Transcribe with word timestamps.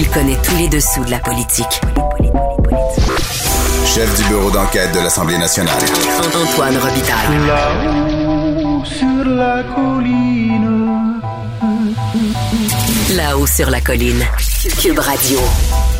Il 0.00 0.08
connaît 0.10 0.36
tous 0.44 0.56
les 0.56 0.68
dessous 0.68 1.04
de 1.04 1.10
la 1.10 1.18
politique. 1.18 1.80
Chef 3.84 4.16
du 4.16 4.28
bureau 4.28 4.48
d'enquête 4.48 4.94
de 4.94 5.00
l'Assemblée 5.00 5.36
nationale. 5.36 5.82
Antoine 6.40 6.76
Robitaille. 6.76 7.46
Là-haut 7.48 8.84
sur 8.84 9.24
la 9.24 9.64
colline. 9.74 11.20
Là-haut 13.16 13.46
sur 13.48 13.70
la 13.70 13.80
colline. 13.80 14.22
Cube 14.80 15.00
Radio. 15.00 15.40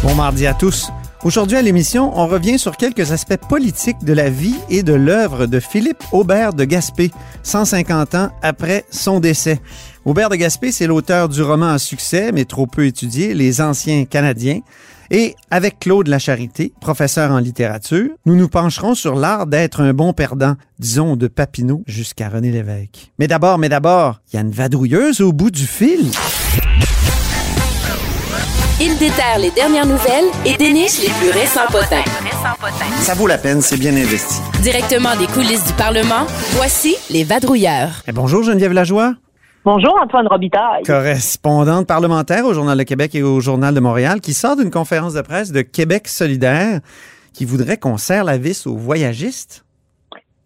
Bon 0.04 0.14
mardi 0.14 0.46
à 0.46 0.54
tous. 0.54 0.92
Aujourd'hui 1.24 1.56
à 1.56 1.62
l'émission, 1.62 2.12
on 2.16 2.28
revient 2.28 2.60
sur 2.60 2.76
quelques 2.76 3.10
aspects 3.10 3.48
politiques 3.48 4.04
de 4.04 4.12
la 4.12 4.30
vie 4.30 4.54
et 4.70 4.84
de 4.84 4.94
l'œuvre 4.94 5.46
de 5.46 5.58
Philippe 5.58 6.04
Aubert 6.12 6.52
de 6.52 6.62
Gaspé, 6.62 7.10
150 7.42 8.14
ans 8.14 8.28
après 8.42 8.84
son 8.92 9.18
décès. 9.18 9.60
Aubert 10.08 10.30
de 10.30 10.36
Gaspé, 10.36 10.72
c'est 10.72 10.86
l'auteur 10.86 11.28
du 11.28 11.42
roman 11.42 11.66
à 11.66 11.78
succès, 11.78 12.32
mais 12.32 12.46
trop 12.46 12.66
peu 12.66 12.86
étudié, 12.86 13.34
Les 13.34 13.60
Anciens 13.60 14.06
Canadiens. 14.06 14.60
Et 15.10 15.36
avec 15.50 15.80
Claude 15.80 16.08
Lacharité, 16.08 16.72
professeur 16.80 17.30
en 17.30 17.36
littérature, 17.36 18.08
nous 18.24 18.34
nous 18.34 18.48
pencherons 18.48 18.94
sur 18.94 19.16
l'art 19.16 19.46
d'être 19.46 19.82
un 19.82 19.92
bon 19.92 20.14
perdant, 20.14 20.54
disons 20.78 21.14
de 21.16 21.26
Papineau 21.26 21.82
jusqu'à 21.86 22.30
René 22.30 22.50
Lévesque. 22.50 23.12
Mais 23.18 23.26
d'abord, 23.26 23.58
mais 23.58 23.68
d'abord, 23.68 24.22
il 24.32 24.36
y 24.36 24.38
a 24.38 24.40
une 24.40 24.50
vadrouilleuse 24.50 25.20
au 25.20 25.34
bout 25.34 25.50
du 25.50 25.66
fil. 25.66 26.10
Il 28.80 28.96
déterre 28.96 29.38
les 29.38 29.50
dernières 29.50 29.84
nouvelles 29.84 30.30
et 30.46 30.56
déniche 30.56 31.02
les 31.02 31.10
plus 31.20 31.38
récents 31.38 31.66
potins. 31.70 32.04
Ça 33.02 33.12
vaut 33.12 33.26
la 33.26 33.36
peine, 33.36 33.60
c'est 33.60 33.76
bien 33.76 33.94
investi. 33.94 34.40
Directement 34.62 35.14
des 35.16 35.26
coulisses 35.26 35.66
du 35.66 35.74
Parlement, 35.74 36.26
voici 36.52 36.96
les 37.10 37.24
vadrouilleurs. 37.24 38.02
Et 38.06 38.12
bonjour 38.12 38.42
Geneviève 38.42 38.72
Lajoie. 38.72 39.12
Bonjour 39.70 39.98
Antoine 40.02 40.26
Robitaille. 40.28 40.82
correspondante 40.84 41.86
parlementaire 41.86 42.46
au 42.46 42.54
Journal 42.54 42.78
de 42.78 42.84
Québec 42.84 43.14
et 43.14 43.22
au 43.22 43.38
Journal 43.40 43.74
de 43.74 43.80
Montréal, 43.80 44.22
qui 44.22 44.32
sort 44.32 44.56
d'une 44.56 44.70
conférence 44.70 45.12
de 45.12 45.20
presse 45.20 45.52
de 45.52 45.60
Québec 45.60 46.08
solidaire 46.08 46.80
qui 47.34 47.44
voudrait 47.44 47.76
qu'on 47.76 47.98
serre 47.98 48.24
la 48.24 48.38
vis 48.38 48.66
aux 48.66 48.76
voyagistes. 48.78 49.66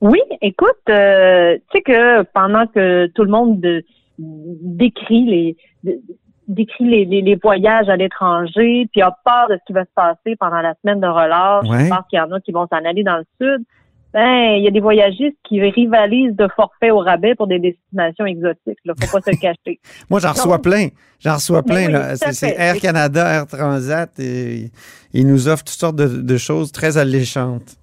Oui, 0.01 0.19
écoute, 0.41 0.67
euh, 0.89 1.55
tu 1.71 1.79
sais 1.79 1.83
que 1.83 2.23
pendant 2.35 2.67
que 2.67 3.07
tout 3.15 3.23
le 3.23 3.31
monde 3.31 3.61
de- 3.61 3.85
décrit 4.19 5.25
les 5.25 5.57
de- 5.85 6.01
décrit 6.49 6.85
les, 6.85 7.05
les- 7.05 7.23
les 7.23 7.37
voyages 7.37 7.89
à 7.89 7.95
l'étranger, 7.97 8.89
puis 8.91 9.03
a 9.03 9.17
peur 9.25 9.47
de 9.51 9.55
ce 9.55 9.61
qui 9.69 9.73
va 9.73 9.85
se 9.85 9.91
passer 9.95 10.35
pendant 10.35 10.61
la 10.63 10.75
semaine 10.83 10.99
de 10.99 11.07
relâche, 11.07 11.69
Ouais. 11.69 11.85
je 11.85 11.89
pense 11.91 12.05
qu'il 12.11 12.19
y 12.19 12.21
en 12.21 12.33
a 12.33 12.41
qui 12.41 12.51
vont 12.51 12.67
s'en 12.67 12.85
aller 12.85 13.05
dans 13.05 13.19
le 13.19 13.25
sud. 13.41 13.65
Ben, 14.13 14.57
il 14.57 14.63
y 14.63 14.69
a 14.69 14.71
des 14.71 14.81
voyagistes 14.81 15.37
qui 15.45 15.61
rivalisent 15.61 16.37
de 16.37 16.47
forfaits 16.55 16.93
au 16.93 16.99
rabais 16.99 17.35
pour 17.35 17.47
des 17.47 17.59
destinations 17.59 18.27
exotiques. 18.27 18.79
Là, 18.85 18.93
faut 19.01 19.19
pas 19.19 19.23
se 19.23 19.31
le 19.31 19.37
cacher. 19.37 19.81
Moi, 20.11 20.21
j'en 20.21 20.33
reçois 20.33 20.61
plein. 20.61 20.89
J'en 21.21 21.35
reçois 21.35 21.63
plein. 21.63 21.89
oui, 21.89 22.17
C'est. 22.33 22.55
Air 22.59 22.77
Canada, 22.77 23.27
Air 23.27 23.47
Transat. 23.47 24.11
Et, 24.19 24.71
ils 25.15 25.27
nous 25.27 25.49
offrent 25.49 25.65
toutes 25.65 25.79
sortes 25.79 25.97
de, 25.97 26.09
de 26.09 26.37
choses 26.37 26.73
très 26.73 26.99
alléchantes. 26.99 27.77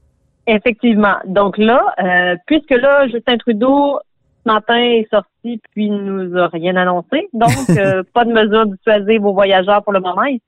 Effectivement. 0.50 1.16
Donc 1.25 1.57
là, 1.57 1.94
euh, 2.03 2.35
puisque 2.47 2.72
là, 2.72 3.07
Justin 3.07 3.38
Trudeau, 3.38 4.00
ce 4.44 4.51
matin, 4.51 4.78
est 4.78 5.07
sorti 5.11 5.61
puis 5.72 5.90
nous 5.91 6.35
a 6.38 6.47
rien 6.47 6.75
annoncé. 6.75 7.29
Donc, 7.34 7.51
euh, 7.69 8.01
pas 8.13 8.25
de 8.25 8.34
mesure 8.34 8.66
dissuasive 8.66 9.25
aux 9.25 9.34
voyageurs 9.34 9.84
pour 9.84 9.94
le 9.94 10.00
moment. 10.00 10.23
Il, 10.23 10.40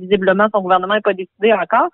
visiblement, 0.00 0.46
son 0.54 0.62
gouvernement 0.62 0.94
n'est 0.94 1.00
pas 1.00 1.12
décidé 1.12 1.52
encore. 1.52 1.88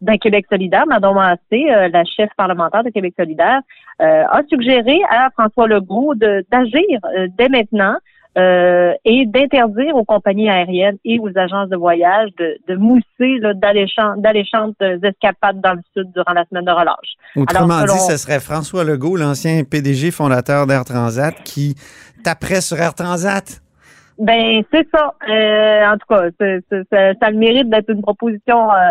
Dans 0.00 0.16
Québec 0.16 0.46
solidaire, 0.50 0.84
Mme 0.86 1.14
Massé, 1.14 1.66
euh, 1.70 1.88
la 1.92 2.04
chef 2.04 2.30
parlementaire 2.36 2.84
de 2.84 2.90
Québec 2.90 3.14
solidaire, 3.18 3.60
euh, 4.00 4.24
a 4.30 4.42
suggéré 4.48 5.00
à 5.10 5.28
François 5.30 5.66
Legault 5.66 6.14
de- 6.14 6.44
d'agir 6.50 6.98
euh, 7.16 7.26
dès 7.36 7.48
maintenant 7.48 7.96
euh, 8.36 8.92
et 9.04 9.26
d'interdire 9.26 9.96
aux 9.96 10.04
compagnies 10.04 10.48
aériennes 10.48 10.98
et 11.04 11.18
aux 11.18 11.30
agences 11.36 11.68
de 11.70 11.76
voyage 11.76 12.28
de, 12.38 12.58
de 12.68 12.76
mousser 12.76 13.38
là, 13.40 13.54
d'alléchantes 13.54 14.20
d'alléchantes 14.20 14.76
escapades 15.02 15.60
dans 15.60 15.72
le 15.72 15.80
sud 15.96 16.12
durant 16.12 16.32
la 16.34 16.44
semaine 16.48 16.64
de 16.64 16.70
relâche. 16.70 17.14
Autrement 17.34 17.78
Alors, 17.78 17.96
dit, 17.96 18.00
ce 18.02 18.16
serait 18.16 18.38
François 18.38 18.84
Legault, 18.84 19.16
l'ancien 19.16 19.64
PDG 19.64 20.12
fondateur 20.12 20.66
d'Air 20.68 20.84
Transat, 20.84 21.34
qui 21.42 21.74
taperait 22.22 22.60
sur 22.60 22.78
Air 22.78 22.94
Transat. 22.94 23.60
Ben 24.18 24.62
c'est 24.72 24.86
ça. 24.92 25.14
Euh, 25.28 25.86
en 25.86 25.96
tout 25.96 26.06
cas, 26.08 26.24
c'est- 26.40 26.60
c'est- 26.68 26.82
ça, 26.90 27.14
ça 27.20 27.30
le 27.30 27.36
mérite 27.38 27.68
d'être 27.70 27.90
une 27.90 28.02
proposition 28.02 28.70
euh, 28.72 28.90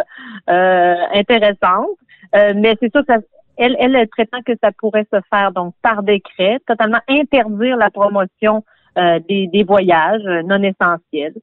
euh, 0.50 0.96
intéressante. 1.14 1.90
Euh, 2.36 2.54
mais 2.56 2.76
c'est 2.80 2.92
sûr 2.92 3.06
que 3.06 3.14
ça, 3.14 3.20
elle, 3.58 3.76
elle, 3.80 3.96
elle 3.96 4.08
prétend 4.08 4.42
que 4.46 4.54
ça 4.64 4.72
pourrait 4.78 5.06
se 5.12 5.20
faire 5.30 5.52
donc 5.52 5.74
par 5.82 6.04
décret, 6.04 6.60
totalement 6.66 7.00
interdire 7.10 7.76
la 7.78 7.90
promotion 7.90 8.64
euh, 8.98 9.20
des, 9.28 9.48
des 9.48 9.64
voyages 9.64 10.26
euh, 10.26 10.44
non 10.44 10.62
essentiels 10.64 11.34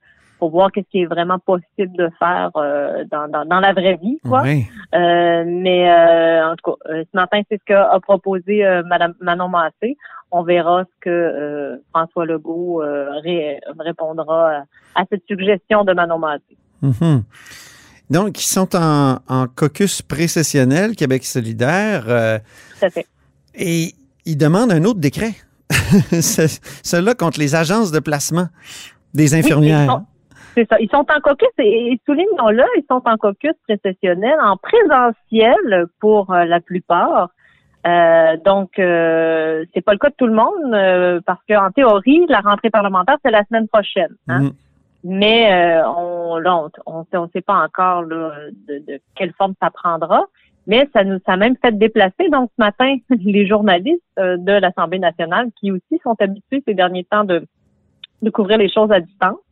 pour 0.44 0.50
voir 0.50 0.70
qu'est-ce 0.70 0.86
qui 0.90 1.00
est 1.00 1.06
vraiment 1.06 1.38
possible 1.38 1.96
de 1.96 2.10
faire 2.18 2.50
euh, 2.56 3.04
dans, 3.10 3.28
dans, 3.28 3.46
dans 3.46 3.60
la 3.60 3.72
vraie 3.72 3.96
vie, 4.02 4.18
quoi. 4.28 4.42
Oui. 4.42 4.66
Euh, 4.94 5.42
mais 5.46 5.88
euh, 5.90 6.50
en 6.50 6.54
tout 6.56 6.72
cas, 6.72 6.92
ce 6.92 7.16
matin, 7.16 7.40
c'est 7.50 7.56
ce 7.58 7.64
qu'a 7.64 7.90
a 7.90 7.98
proposé 7.98 8.62
Madame 8.86 9.14
Manon 9.22 9.48
Massé. 9.48 9.96
On 10.30 10.42
verra 10.42 10.84
ce 10.84 11.00
que 11.00 11.80
François 11.94 12.26
Legault 12.26 12.82
ré- 13.22 13.58
répondra 13.78 14.50
à, 14.50 15.00
à 15.00 15.04
cette 15.08 15.22
suggestion 15.26 15.82
de 15.84 15.94
Manon 15.94 16.18
Massé. 16.18 16.58
Mhm. 16.82 17.22
Donc, 18.10 18.38
ils 18.38 18.46
sont 18.46 18.76
en, 18.76 19.16
en 19.26 19.46
caucus 19.46 20.02
précessionnel, 20.02 20.94
Québec 20.94 21.24
solidaire, 21.24 22.04
Tout 22.04 22.84
à 22.84 22.90
fait. 22.90 23.06
et 23.54 23.94
ils 24.26 24.36
demandent 24.36 24.72
un 24.72 24.84
autre 24.84 25.00
décret. 25.00 25.32
Ce- 26.10 26.60
Celui-là 26.82 27.14
contre 27.14 27.38
les 27.40 27.54
agences 27.54 27.90
de 27.92 27.98
placement 28.00 28.48
des 29.14 29.34
infirmières. 29.34 30.02
C'est 30.54 30.68
ça. 30.68 30.76
Ils 30.80 30.88
sont 30.90 31.06
en 31.10 31.20
caucus 31.20 31.48
et, 31.58 31.92
et 31.92 32.00
soulignons-le, 32.06 32.64
ils 32.76 32.84
sont 32.88 33.02
en 33.04 33.16
caucus 33.16 33.54
précessionnel, 33.66 34.36
en 34.40 34.56
présentiel 34.56 35.86
pour 36.00 36.32
euh, 36.32 36.44
la 36.44 36.60
plupart. 36.60 37.30
Euh, 37.86 38.36
donc, 38.44 38.78
euh, 38.78 39.64
c'est 39.74 39.82
pas 39.82 39.92
le 39.92 39.98
cas 39.98 40.08
de 40.08 40.14
tout 40.16 40.26
le 40.26 40.34
monde 40.34 40.72
euh, 40.72 41.20
parce 41.26 41.40
qu'en 41.48 41.70
théorie, 41.70 42.24
la 42.28 42.40
rentrée 42.40 42.70
parlementaire 42.70 43.16
c'est 43.24 43.30
la 43.30 43.44
semaine 43.44 43.68
prochaine. 43.68 44.14
Hein? 44.28 44.42
Mhm. 44.42 44.52
Mais 45.06 45.52
euh, 45.52 45.86
on 45.86 46.38
là, 46.38 46.66
on 46.86 47.04
on 47.12 47.28
sait 47.28 47.42
pas 47.42 47.62
encore 47.62 48.02
là, 48.02 48.32
de, 48.68 48.78
de 48.78 49.00
quelle 49.14 49.34
forme 49.34 49.54
ça 49.60 49.70
prendra. 49.70 50.24
Mais 50.66 50.88
ça 50.94 51.04
nous 51.04 51.18
ça 51.26 51.34
a 51.34 51.36
même 51.36 51.56
fait 51.60 51.76
déplacer 51.76 52.30
donc 52.32 52.50
ce 52.56 52.64
matin 52.64 52.96
les 53.10 53.46
journalistes 53.46 54.00
euh, 54.18 54.38
de 54.38 54.52
l'Assemblée 54.52 54.98
nationale 54.98 55.48
qui 55.60 55.70
aussi 55.70 56.00
sont 56.02 56.16
habitués 56.20 56.62
ces 56.66 56.72
derniers 56.74 57.04
temps 57.04 57.24
de 57.24 57.46
de 58.22 58.30
couvrir 58.30 58.56
les 58.56 58.70
choses 58.70 58.90
à 58.90 59.00
distance. 59.00 59.43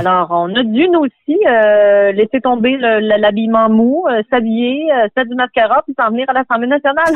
Alors, 0.00 0.28
on 0.30 0.54
a 0.54 0.62
dû, 0.62 0.88
nous 0.88 1.00
aussi, 1.00 1.38
euh, 1.48 2.12
laisser 2.12 2.40
tomber 2.40 2.72
le- 2.76 3.00
le- 3.00 3.20
l'habillement 3.20 3.68
mou, 3.68 4.04
euh, 4.10 4.22
s'habiller, 4.30 4.86
euh, 4.92 5.08
faire 5.14 5.26
du 5.26 5.34
mascara, 5.34 5.82
puis 5.84 5.94
s'en 5.98 6.10
venir 6.10 6.26
à 6.28 6.32
l'Assemblée 6.32 6.68
nationale. 6.68 7.14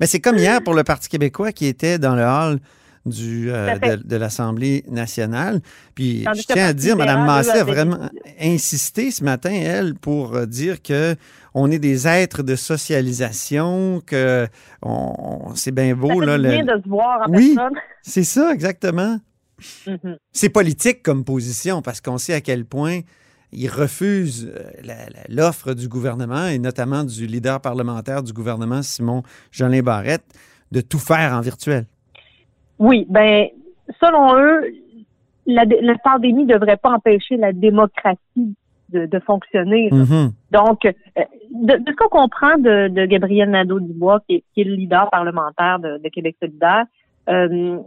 Mais 0.00 0.06
c'est 0.06 0.20
comme 0.20 0.36
hier 0.36 0.62
pour 0.62 0.74
le 0.74 0.84
Parti 0.84 1.08
québécois 1.08 1.52
qui 1.52 1.66
était 1.66 1.98
dans 1.98 2.14
le 2.14 2.22
hall 2.24 2.58
du, 3.06 3.50
euh, 3.50 3.78
de, 3.78 4.02
de 4.06 4.16
l'Assemblée 4.16 4.84
nationale. 4.90 5.60
Puis 5.94 6.22
Tandis 6.24 6.42
je 6.48 6.52
tiens 6.52 6.66
à 6.66 6.72
dire, 6.74 6.96
Mme 6.96 7.24
Massé 7.24 7.58
a 7.58 7.64
vraiment 7.64 8.08
insisté 8.40 9.10
ce 9.10 9.24
matin, 9.24 9.50
elle, 9.52 9.94
pour 9.94 10.38
dire 10.46 10.82
que 10.82 11.14
on 11.54 11.70
est 11.70 11.78
des 11.78 12.06
êtres 12.06 12.42
de 12.42 12.54
socialisation, 12.54 14.02
que 14.06 14.46
on, 14.82 15.52
c'est 15.54 15.72
bien 15.72 15.90
Ça 15.90 15.94
beau. 15.94 16.20
fait 16.20 16.26
Là, 16.26 16.36
du 16.36 16.42
le- 16.44 16.48
bien 16.50 16.64
de 16.76 16.82
se 16.82 16.88
voir 16.88 17.26
en 17.28 17.32
Oui. 17.32 17.56
C'est 18.02 18.24
ça, 18.24 18.52
exactement. 18.52 19.18
Mhm. 19.86 20.16
C'est 20.32 20.48
politique 20.50 21.02
comme 21.02 21.24
position 21.24 21.82
parce 21.82 22.00
qu'on 22.00 22.18
sait 22.18 22.34
à 22.34 22.40
quel 22.40 22.64
point 22.64 23.00
ils 23.52 23.68
refusent 23.68 24.52
euh, 24.54 24.70
la- 24.84 25.06
la- 25.06 25.24
l'offre 25.28 25.72
du 25.74 25.88
gouvernement 25.88 26.46
et 26.46 26.58
notamment 26.58 27.02
du 27.04 27.26
leader 27.26 27.60
parlementaire 27.60 28.22
du 28.22 28.32
gouvernement, 28.32 28.82
Simon 28.82 29.22
Jolin 29.50 29.80
Barrette, 29.82 30.24
de 30.70 30.80
tout 30.80 30.98
faire 30.98 31.32
en 31.32 31.40
virtuel. 31.40 31.86
Oui, 32.78 33.06
ben, 33.08 33.46
selon 34.00 34.38
eux, 34.38 34.70
la, 35.46 35.64
la 35.64 35.96
pandémie 36.04 36.44
ne 36.44 36.52
devrait 36.54 36.76
pas 36.76 36.90
empêcher 36.90 37.36
la 37.38 37.52
démocratie 37.52 38.54
de, 38.90 39.06
de 39.06 39.18
fonctionner. 39.20 39.88
Mhm. 39.90 40.32
Donc, 40.52 40.84
euh, 40.84 40.92
de, 41.50 41.74
de 41.78 41.84
ce 41.90 41.96
qu'on 41.96 42.08
comprend 42.10 42.58
de, 42.58 42.88
de 42.88 43.06
Gabriel 43.06 43.50
Nadeau-Dubois, 43.50 44.20
qui, 44.28 44.36
est- 44.36 44.44
qui 44.52 44.60
est 44.60 44.64
le 44.64 44.74
leader 44.74 45.08
parlementaire 45.10 45.78
de, 45.78 45.98
de 46.02 46.08
Québec 46.10 46.36
solidaire, 46.40 46.84
euh, 47.30 47.78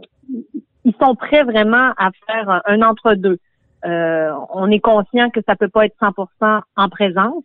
ils 0.84 0.94
sont 1.00 1.14
prêts 1.14 1.44
vraiment 1.44 1.92
à 1.96 2.10
faire 2.26 2.62
un, 2.66 2.82
entre-deux. 2.82 3.38
on 3.84 4.70
est 4.70 4.80
conscient 4.80 5.30
que 5.30 5.40
ça 5.46 5.56
peut 5.56 5.68
pas 5.68 5.86
être 5.86 5.96
100% 6.00 6.60
en 6.76 6.88
présence. 6.88 7.44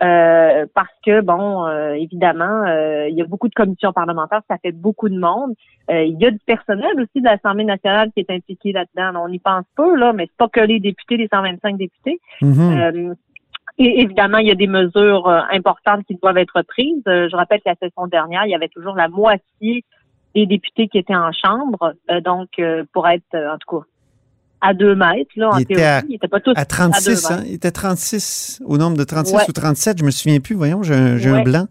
Euh, 0.00 0.66
parce 0.74 0.92
que, 1.04 1.20
bon, 1.22 1.66
euh, 1.66 1.92
évidemment, 1.94 2.64
euh, 2.66 3.08
il 3.08 3.16
y 3.16 3.22
a 3.22 3.24
beaucoup 3.24 3.48
de 3.48 3.54
commissions 3.54 3.92
parlementaires, 3.92 4.42
ça 4.48 4.56
fait 4.58 4.70
beaucoup 4.70 5.08
de 5.08 5.18
monde. 5.18 5.54
il 5.90 6.16
y 6.20 6.26
a 6.26 6.30
du 6.30 6.38
personnel 6.46 6.92
aussi 7.00 7.20
de 7.20 7.24
l'Assemblée 7.24 7.64
nationale 7.64 8.10
qui 8.12 8.20
est 8.20 8.30
impliqué 8.30 8.72
là-dedans. 8.72 9.20
On 9.24 9.32
y 9.32 9.38
pense 9.38 9.64
pas, 9.76 9.96
là, 9.96 10.12
mais 10.12 10.26
c'est 10.26 10.36
pas 10.36 10.48
que 10.48 10.60
les 10.60 10.78
députés, 10.78 11.16
les 11.16 11.28
125 11.28 11.76
députés. 11.76 12.20
Mhm. 12.42 13.14
et 13.78 14.02
évidemment, 14.02 14.38
il 14.38 14.48
y 14.48 14.50
a 14.50 14.56
des 14.56 14.66
mesures 14.66 15.28
importantes 15.50 16.04
qui 16.06 16.16
doivent 16.16 16.38
être 16.38 16.62
prises. 16.62 17.02
je 17.06 17.34
rappelle 17.36 17.60
que 17.60 17.70
la 17.70 17.76
session 17.76 18.06
dernière, 18.06 18.44
il 18.44 18.50
y 18.50 18.54
avait 18.54 18.68
toujours 18.68 18.94
la 18.94 19.08
moitié 19.08 19.84
des 20.34 20.46
députés 20.46 20.88
qui 20.88 20.98
étaient 20.98 21.16
en 21.16 21.32
chambre. 21.32 21.94
donc, 22.24 22.48
pour 22.92 23.08
être, 23.08 23.34
en 23.34 23.58
tout 23.58 23.78
cas, 23.78 23.86
à 24.60 24.74
deux 24.74 24.94
mètres, 24.94 25.30
là, 25.36 25.50
en 25.50 25.58
il 25.58 25.66
théorie. 25.66 25.82
À, 25.84 26.02
il 26.08 26.16
était 26.16 26.28
pas 26.28 26.40
tous 26.40 26.52
à 26.56 26.64
36, 26.64 27.30
hein? 27.30 27.42
Il 27.46 27.54
était 27.54 27.70
36, 27.70 28.60
au 28.66 28.76
nombre 28.76 28.96
de 28.96 29.04
36 29.04 29.48
ou 29.48 29.52
37, 29.52 29.98
je 29.98 30.04
me 30.04 30.10
souviens 30.10 30.40
plus, 30.40 30.54
voyons, 30.54 30.82
j'ai 30.82 30.94
un, 30.94 31.34
un, 31.34 31.42
blanc. 31.42 31.66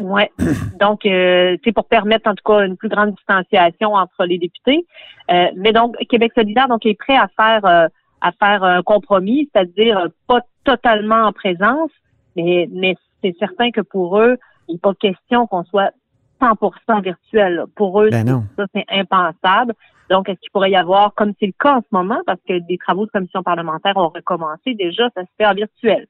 Oui. 0.00 0.22
Donc, 0.80 1.06
euh, 1.06 1.56
c'est 1.64 1.72
pour 1.72 1.86
permettre 1.86 2.28
en 2.28 2.34
tout 2.34 2.44
cas 2.44 2.64
une 2.64 2.76
plus 2.76 2.88
grande 2.88 3.14
distanciation 3.14 3.94
entre 3.94 4.24
les 4.24 4.38
députés. 4.38 4.86
Euh, 5.30 5.46
mais 5.56 5.72
donc, 5.72 5.96
Québec 6.08 6.32
solidaire 6.34 6.66
donc 6.66 6.84
est 6.86 6.98
prêt 6.98 7.16
à 7.16 7.28
faire 7.36 7.64
euh, 7.64 7.86
à 8.20 8.32
faire 8.32 8.64
un 8.64 8.82
compromis, 8.82 9.48
c'est-à-dire 9.52 9.98
euh, 9.98 10.08
pas 10.26 10.40
totalement 10.64 11.22
en 11.22 11.32
présence, 11.32 11.90
mais, 12.36 12.68
mais 12.72 12.96
c'est 13.22 13.34
certain 13.38 13.70
que 13.70 13.80
pour 13.80 14.18
eux, 14.18 14.36
il 14.68 14.74
n'est 14.74 14.78
pas 14.78 14.94
question 14.94 15.46
qu'on 15.46 15.64
soit 15.64 15.92
100% 16.40 17.02
virtuel. 17.02 17.64
Pour 17.74 18.02
eux, 18.02 18.10
ben 18.10 18.44
ça 18.56 18.64
c'est 18.74 18.84
impensable. 18.88 19.74
Donc, 20.10 20.28
est-ce 20.28 20.40
qu'il 20.40 20.50
pourrait 20.50 20.72
y 20.72 20.76
avoir, 20.76 21.14
comme 21.14 21.32
c'est 21.38 21.46
le 21.46 21.54
cas 21.58 21.76
en 21.76 21.80
ce 21.80 21.86
moment, 21.92 22.18
parce 22.26 22.40
que 22.48 22.58
des 22.58 22.78
travaux 22.78 23.06
de 23.06 23.10
commission 23.10 23.44
parlementaire 23.44 23.96
ont 23.96 24.08
recommencé 24.08 24.74
déjà, 24.74 25.08
ça 25.14 25.22
se 25.22 25.28
fait 25.38 25.46
en 25.46 25.54
virtuel. 25.54 26.06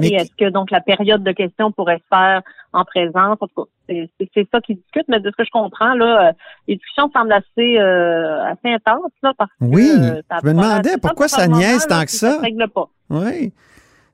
Et 0.00 0.14
est-ce 0.14 0.32
que 0.36 0.50
donc 0.50 0.72
la 0.72 0.80
période 0.80 1.22
de 1.22 1.32
questions 1.32 1.70
pourrait 1.70 1.98
se 1.98 2.16
faire 2.16 2.42
en 2.72 2.84
présence? 2.84 3.38
En 3.40 3.46
tout 3.46 3.64
cas, 3.64 3.94
c'est 4.34 4.48
ça 4.50 4.60
qui 4.60 4.74
discute, 4.74 5.04
mais 5.08 5.20
de 5.20 5.30
ce 5.30 5.36
que 5.36 5.44
je 5.44 5.50
comprends, 5.50 5.94
là, 5.94 6.28
euh, 6.28 6.32
les 6.66 6.74
discussions 6.76 7.10
semblent 7.14 7.32
assez, 7.32 7.78
euh, 7.78 8.44
assez 8.44 8.74
intenses, 8.74 9.12
là, 9.22 9.32
parce 9.38 9.50
oui, 9.60 9.88
que 9.88 10.18
euh, 10.18 10.22
je 10.42 10.48
me 10.48 10.52
demandais 10.52 10.96
pourquoi 11.00 11.28
ça 11.28 11.46
niaise 11.46 11.86
tant 11.86 12.04
que 12.04 12.10
ça. 12.10 12.32
Ça 12.32 12.40
règle 12.40 12.68
pas. 12.68 12.88
Oui. 13.10 13.52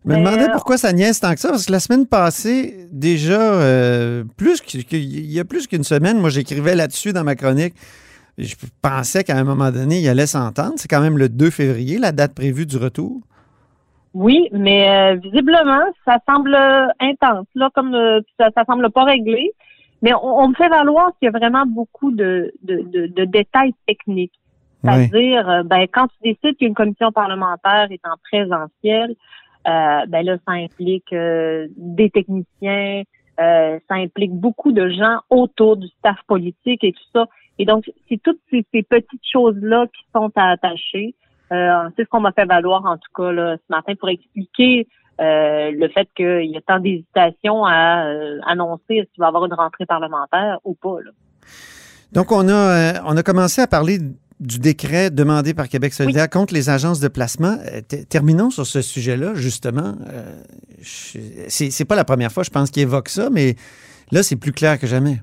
Je 0.05 0.11
me 0.11 0.17
demandais 0.17 0.49
pourquoi 0.53 0.79
ça 0.79 0.93
niaise 0.93 1.21
tant 1.21 1.35
que 1.35 1.41
ça, 1.41 1.51
parce 1.51 1.67
que 1.67 1.73
la 1.73 1.81
semaine 1.81 2.07
passée, 2.07 2.89
déjà, 2.91 3.61
plus 4.37 4.61
qu'il 4.63 5.31
y 5.31 5.39
a 5.39 5.45
plus 5.45 5.67
qu'une 5.67 5.85
semaine, 5.85 6.19
moi 6.19 6.31
j'écrivais 6.31 6.75
là-dessus 6.75 7.13
dans 7.13 7.25
ma 7.25 7.35
chronique 7.35 7.75
je 8.41 8.55
pensais 8.83 9.25
qu'à 9.25 9.37
un 9.37 9.45
moment 9.45 9.71
donné, 9.71 10.01
il 10.01 10.09
allait 10.09 10.27
s'entendre. 10.27 10.75
C'est 10.77 10.89
quand 10.89 11.01
même 11.01 11.19
le 11.19 11.29
2 11.29 11.51
février, 11.51 11.99
la 11.99 12.13
date 12.13 12.35
prévue 12.35 12.67
du 12.67 12.77
retour. 12.77 13.21
Oui, 14.13 14.49
mais 14.53 14.89
euh, 14.91 15.15
visiblement, 15.17 15.85
ça 16.05 16.19
semble 16.29 16.57
intense, 16.99 17.47
là, 17.55 17.71
comme 17.75 17.95
euh, 17.95 18.21
ça, 18.39 18.49
ça 18.57 18.65
semble 18.65 18.91
pas 18.91 19.05
réglé. 19.05 19.53
Mais 20.03 20.13
on, 20.15 20.49
me 20.49 20.55
fait 20.55 20.69
valoir 20.69 21.13
qu'il 21.19 21.27
y 21.27 21.29
a 21.29 21.39
vraiment 21.39 21.67
beaucoup 21.67 22.11
de, 22.11 22.55
de, 22.63 23.25
détails 23.27 23.75
techniques. 23.87 24.33
C'est-à-dire, 24.83 25.47
euh, 25.47 25.63
ben, 25.63 25.83
quand 25.93 26.07
tu 26.07 26.33
décides 26.33 26.57
qu'une 26.57 26.73
commission 26.73 27.13
parlementaire 27.13 27.89
est 27.91 28.01
en 28.07 28.17
présentiel, 28.31 29.15
ben 29.65 30.23
là, 30.23 30.37
ça 30.47 30.53
implique 30.53 31.13
des 31.13 32.11
techniciens, 32.11 33.03
ça 33.39 33.95
implique 33.95 34.33
beaucoup 34.33 34.73
de 34.73 34.89
gens 34.91 35.21
autour 35.31 35.77
du 35.77 35.89
staff 35.99 36.19
politique 36.27 36.85
et 36.85 36.93
tout 36.93 37.09
ça. 37.15 37.27
Et 37.61 37.67
donc, 37.67 37.85
c'est 38.09 38.19
toutes 38.23 38.41
ces, 38.51 38.65
petites 38.83 39.21
choses-là 39.31 39.85
qui 39.89 40.03
sont 40.17 40.33
attachées. 40.35 41.15
Euh, 41.53 41.91
c'est 41.95 42.05
ce 42.05 42.09
qu'on 42.09 42.21
m'a 42.21 42.33
fait 42.33 42.47
valoir, 42.47 42.87
en 42.87 42.97
tout 42.97 43.13
cas, 43.15 43.31
là, 43.33 43.57
ce 43.59 43.63
matin, 43.69 43.93
pour 44.01 44.09
expliquer 44.09 44.89
euh, 45.21 45.71
le 45.71 45.89
fait 45.89 46.09
qu'il 46.17 46.51
y 46.51 46.57
a 46.57 46.63
tant 46.63 46.81
d'hésitation 46.81 47.67
à 47.67 48.07
euh, 48.07 48.39
annoncer 48.47 48.81
s'il 48.89 49.19
va 49.19 49.27
y 49.27 49.29
avoir 49.29 49.45
une 49.45 49.53
rentrée 49.53 49.85
parlementaire 49.85 50.59
ou 50.65 50.73
pas. 50.73 50.97
Donc, 52.13 52.33
on 52.33 52.49
a, 52.49 53.03
on 53.05 53.15
a 53.15 53.23
commencé 53.23 53.61
à 53.61 53.67
parler 53.67 53.99
du 54.41 54.59
décret 54.59 55.11
demandé 55.11 55.55
par 55.55 55.69
Québec 55.69 55.93
solidaire 55.93 56.29
contre 56.29 56.55
les 56.55 56.71
agences 56.71 57.01
de 57.01 57.09
placement. 57.09 57.57
terminons 58.09 58.51
sur 58.51 58.67
ce 58.67 58.81
sujet-là, 58.83 59.35
justement. 59.35 59.95
c'est 60.81 61.85
pas 61.85 61.97
la 61.97 62.05
première 62.05 62.33
fois, 62.33 62.43
je 62.43 62.51
pense, 62.51 62.71
qu'il 62.71 62.83
évoque 62.83 63.11
ça, 63.11 63.29
mais 63.31 63.55
là, 64.11 64.23
c'est 64.23 64.37
plus 64.37 64.53
clair 64.53 64.79
que 64.79 64.87
jamais. 64.87 65.21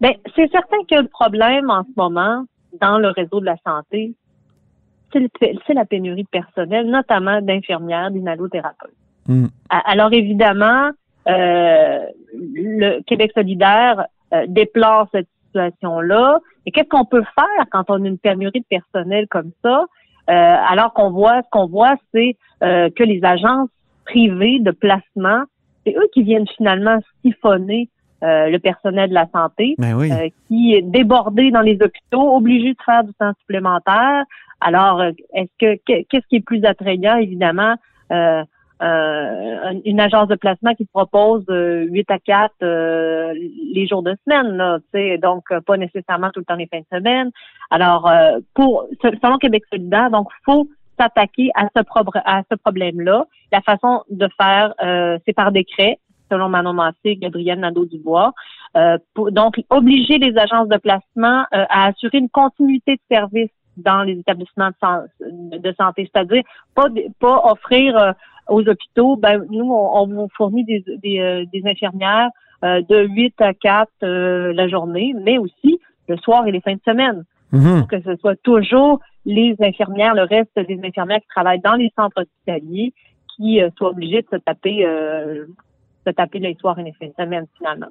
Ben, 0.00 0.12
c'est 0.36 0.50
certain 0.50 0.78
que 0.88 0.94
le 1.00 1.08
problème 1.08 1.70
en 1.70 1.82
ce 1.82 1.90
moment 1.96 2.44
dans 2.80 2.98
le 2.98 3.08
réseau 3.08 3.40
de 3.40 3.46
la 3.46 3.56
santé, 3.66 4.14
c'est 5.12 5.74
la 5.74 5.84
pénurie 5.84 6.24
de 6.24 6.28
personnel, 6.28 6.86
notamment 6.90 7.40
d'infirmières, 7.40 8.10
d'inhalothérapeutes. 8.10 8.92
Hmm. 9.26 9.46
Alors 9.68 10.12
évidemment, 10.12 10.90
euh, 11.28 12.00
le 12.34 13.02
Québec 13.02 13.32
solidaire 13.34 14.06
euh, 14.32 14.44
déplore 14.48 15.08
cette 15.12 15.28
situation-là. 15.58 16.38
Et 16.66 16.70
qu'est-ce 16.70 16.88
qu'on 16.88 17.04
peut 17.04 17.24
faire 17.34 17.64
quand 17.70 17.84
on 17.88 18.04
a 18.04 18.08
une 18.08 18.18
pénurie 18.18 18.60
de 18.60 18.66
personnel 18.68 19.26
comme 19.28 19.50
ça? 19.62 19.84
Euh, 20.30 20.56
alors 20.68 20.92
qu'on 20.92 21.10
voit, 21.10 21.42
ce 21.42 21.48
qu'on 21.50 21.66
voit, 21.66 21.96
c'est 22.12 22.36
euh, 22.62 22.90
que 22.94 23.02
les 23.02 23.24
agences 23.24 23.70
privées 24.04 24.58
de 24.60 24.70
placement, 24.70 25.44
c'est 25.86 25.94
eux 25.96 26.08
qui 26.12 26.22
viennent 26.22 26.48
finalement 26.56 26.98
siphonner 27.22 27.88
euh, 28.22 28.48
le 28.48 28.58
personnel 28.58 29.10
de 29.10 29.14
la 29.14 29.26
santé, 29.32 29.74
ben 29.78 29.96
qui 30.48 30.74
est 30.74 30.82
débordé 30.82 31.50
dans 31.50 31.60
les 31.60 31.78
hôpitaux, 31.80 32.36
obligé 32.36 32.72
de 32.72 32.78
faire 32.84 33.04
du 33.04 33.14
temps 33.14 33.32
supplémentaire. 33.40 34.24
Alors, 34.60 35.02
est-ce 35.34 35.50
que 35.58 35.80
qu'est-ce 35.86 36.26
qui 36.28 36.36
est 36.36 36.44
plus 36.44 36.64
attrayant, 36.64 37.16
évidemment? 37.16 37.76
Une 38.80 40.00
agence 40.00 40.28
de 40.28 40.36
placement 40.36 40.74
qui 40.74 40.84
propose 40.84 41.44
8 41.48 42.10
à 42.10 42.18
4 42.18 42.54
les 43.32 43.86
jours 43.88 44.02
de 44.02 44.14
semaine, 44.24 44.56
là, 44.56 44.78
donc 45.18 45.44
pas 45.66 45.76
nécessairement 45.76 46.30
tout 46.30 46.40
le 46.40 46.44
temps 46.44 46.54
les 46.54 46.66
fins 46.68 46.80
de 46.80 46.98
semaine. 46.98 47.30
Alors, 47.70 48.10
pour 48.54 48.86
selon 49.02 49.38
Québec 49.38 49.64
solidaire, 49.70 50.10
donc 50.10 50.28
faut 50.44 50.68
s'attaquer 50.98 51.50
à 51.54 51.68
ce, 51.74 51.82
à 52.24 52.42
ce 52.50 52.56
problème-là. 52.56 53.26
La 53.52 53.60
façon 53.62 54.02
de 54.10 54.28
faire, 54.38 54.74
c'est 55.26 55.32
par 55.32 55.50
décret 55.52 55.98
selon 56.30 56.48
Manon 56.48 56.72
Massé, 56.72 57.16
Gabriel 57.16 57.60
Nadeau-Dubois. 57.60 58.32
Euh, 58.76 58.98
donc, 59.30 59.60
obliger 59.70 60.18
les 60.18 60.36
agences 60.38 60.68
de 60.68 60.76
placement 60.76 61.44
euh, 61.54 61.64
à 61.68 61.86
assurer 61.86 62.18
une 62.18 62.28
continuité 62.28 62.96
de 62.96 63.00
service 63.10 63.50
dans 63.76 64.02
les 64.02 64.18
établissements 64.18 64.70
de, 65.20 65.74
santé, 65.78 66.10
c'est-à-dire 66.12 66.42
pas, 66.74 66.86
pas 67.20 67.42
offrir 67.44 67.96
euh, 67.96 68.12
aux 68.48 68.60
hôpitaux, 68.60 69.16
ben, 69.16 69.44
nous, 69.50 69.70
on, 69.70 70.10
on 70.10 70.28
fournit 70.36 70.64
des, 70.64 70.84
des, 71.02 71.46
des 71.52 71.62
infirmières 71.64 72.30
de 72.62 73.06
8 73.06 73.34
à 73.40 73.54
4 73.54 73.88
la 74.02 74.68
journée, 74.68 75.14
mais 75.24 75.38
aussi 75.38 75.78
le 76.08 76.16
soir 76.16 76.46
et 76.46 76.52
les 76.52 76.60
fins 76.60 76.74
de 76.74 76.80
semaine. 76.84 77.24
Pour 77.50 77.88
que 77.88 78.00
ce 78.02 78.16
soit 78.16 78.36
toujours 78.42 79.00
les 79.24 79.54
infirmières, 79.60 80.14
le 80.14 80.22
reste 80.22 80.58
des 80.68 80.80
infirmières 80.82 81.20
qui 81.20 81.28
travaillent 81.28 81.60
dans 81.60 81.74
les 81.74 81.92
centres 81.96 82.22
hospitaliers 82.22 82.92
qui 83.36 83.60
soient 83.76 83.90
obligés 83.90 84.22
de 84.22 84.28
se 84.32 84.36
taper 84.36 84.84
de 86.08 86.12
taper 86.12 86.38
les 86.38 86.56
soirs 86.60 86.78
et 86.78 86.82
les 86.82 86.92
fins 86.92 87.06
de 87.06 87.14
semaine, 87.18 87.46
finalement. 87.56 87.88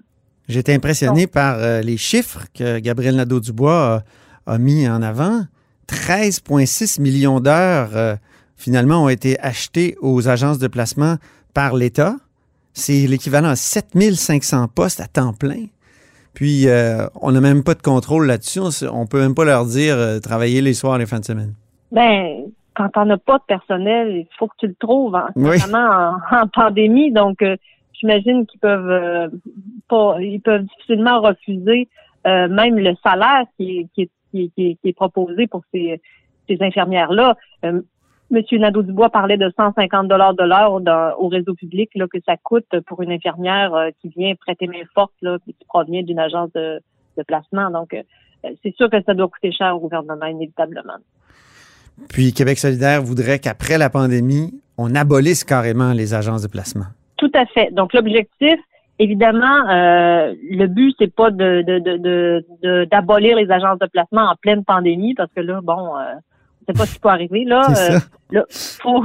J'étais 0.47 0.73
impressionné 0.73 1.27
par 1.27 1.57
euh, 1.59 1.81
les 1.81 1.97
chiffres 1.97 2.45
que 2.53 2.79
Gabriel 2.79 3.15
Nadeau-Dubois 3.15 4.01
a, 4.45 4.57
mis 4.57 4.87
en 4.87 5.01
avant. 5.01 5.41
13,6 5.89 7.01
millions 7.01 7.39
d'heures, 7.39 7.95
euh, 7.95 8.15
finalement, 8.57 9.03
ont 9.03 9.09
été 9.09 9.39
achetées 9.39 9.95
aux 10.01 10.27
agences 10.27 10.59
de 10.59 10.67
placement 10.67 11.15
par 11.53 11.75
l'État. 11.75 12.15
C'est 12.73 13.07
l'équivalent 13.07 13.49
à 13.49 13.55
7500 13.55 14.67
postes 14.75 14.99
à 14.99 15.07
temps 15.07 15.33
plein. 15.33 15.65
Puis, 16.33 16.67
euh, 16.67 17.07
on 17.21 17.31
n'a 17.31 17.41
même 17.41 17.63
pas 17.63 17.73
de 17.73 17.81
contrôle 17.81 18.27
là-dessus. 18.27 18.59
On 18.91 19.01
ne 19.01 19.07
peut 19.07 19.19
même 19.19 19.33
pas 19.33 19.45
leur 19.45 19.65
dire 19.65 19.97
travailler 20.21 20.61
les 20.61 20.73
soirs 20.73 20.97
et 20.97 20.99
les 20.99 21.05
fins 21.05 21.19
de 21.19 21.25
semaine. 21.25 21.53
Ben, 21.91 22.43
quand 22.75 22.89
on 22.95 23.05
n'a 23.05 23.17
pas 23.17 23.37
de 23.37 23.43
personnel, 23.47 24.09
il 24.17 24.27
faut 24.37 24.47
que 24.47 24.55
tu 24.59 24.67
le 24.67 24.75
trouves, 24.75 25.15
hein, 25.15 25.29
en, 25.35 26.35
en, 26.37 26.47
pandémie. 26.47 27.11
Donc, 27.11 27.41
j'imagine 27.99 28.45
qu'ils 28.45 28.59
peuvent 28.59 28.89
euh, 28.89 29.27
pas, 29.87 30.17
ils 30.19 30.41
peuvent 30.41 30.63
difficilement 30.63 31.21
refuser 31.21 31.87
euh, 32.25 32.47
même 32.47 32.77
le 32.77 32.95
salaire 33.03 33.45
qui 33.57 33.79
est, 33.79 33.87
qui 33.95 34.09
qui 34.31 34.77
est, 34.83 34.93
proposé 34.93 35.47
pour 35.47 35.63
ces, 35.73 35.99
ces 36.47 36.57
infirmières-là. 36.61 37.35
Euh, 38.31 38.35
Monsieur 38.35 38.57
Nadeau-Dubois 38.59 39.09
parlait 39.09 39.37
de 39.37 39.51
150 39.55 40.07
dollars 40.07 40.33
de 40.33 40.43
l'heure 40.43 40.73
au 41.19 41.27
réseau 41.27 41.53
public 41.53 41.89
là, 41.95 42.07
que 42.11 42.19
ça 42.25 42.35
coûte 42.37 42.67
pour 42.85 43.01
une 43.01 43.11
infirmière 43.11 43.71
qui 44.01 44.09
vient 44.09 44.33
prêter 44.35 44.67
main 44.67 44.83
forte 44.93 45.13
là, 45.21 45.37
qui 45.45 45.55
provient 45.67 46.03
d'une 46.03 46.19
agence 46.19 46.51
de, 46.53 46.79
de, 47.17 47.23
placement. 47.23 47.69
Donc, 47.71 47.95
c'est 48.63 48.75
sûr 48.75 48.89
que 48.89 49.01
ça 49.03 49.13
doit 49.13 49.27
coûter 49.27 49.51
cher 49.51 49.75
au 49.75 49.79
gouvernement, 49.79 50.25
inévitablement. 50.25 50.97
Puis 52.09 52.33
Québec 52.33 52.57
solidaire 52.57 53.01
voudrait 53.01 53.39
qu'après 53.39 53.77
la 53.77 53.89
pandémie, 53.89 54.53
on 54.77 54.93
abolisse 54.95 55.43
carrément 55.43 55.93
les 55.93 56.13
agences 56.13 56.43
de 56.43 56.47
placement. 56.47 56.85
Tout 57.17 57.31
à 57.33 57.45
fait. 57.47 57.73
Donc 57.73 57.93
l'objectif, 57.93 58.59
évidemment, 58.99 59.67
euh, 59.69 60.33
le 60.49 60.67
but 60.67 60.95
c'est 60.99 61.13
pas 61.13 61.31
de, 61.31 61.63
de, 61.63 61.79
de, 61.79 62.85
d'abolir 62.85 63.35
les 63.35 63.49
agences 63.51 63.79
de 63.79 63.87
placement 63.87 64.29
en 64.29 64.35
pleine 64.35 64.63
pandémie 64.63 65.15
parce 65.15 65.31
que 65.35 65.41
là, 65.41 65.59
bon, 65.63 65.97
euh, 65.97 66.13
sait 66.67 66.77
pas 66.77 66.85
ce 66.85 66.93
qui 66.93 66.99
peut 66.99 67.09
arriver. 67.09 67.43
Là, 67.45 67.63
C'est 67.73 67.95
euh, 67.95 67.99
là 68.31 68.45
faut, 68.49 69.03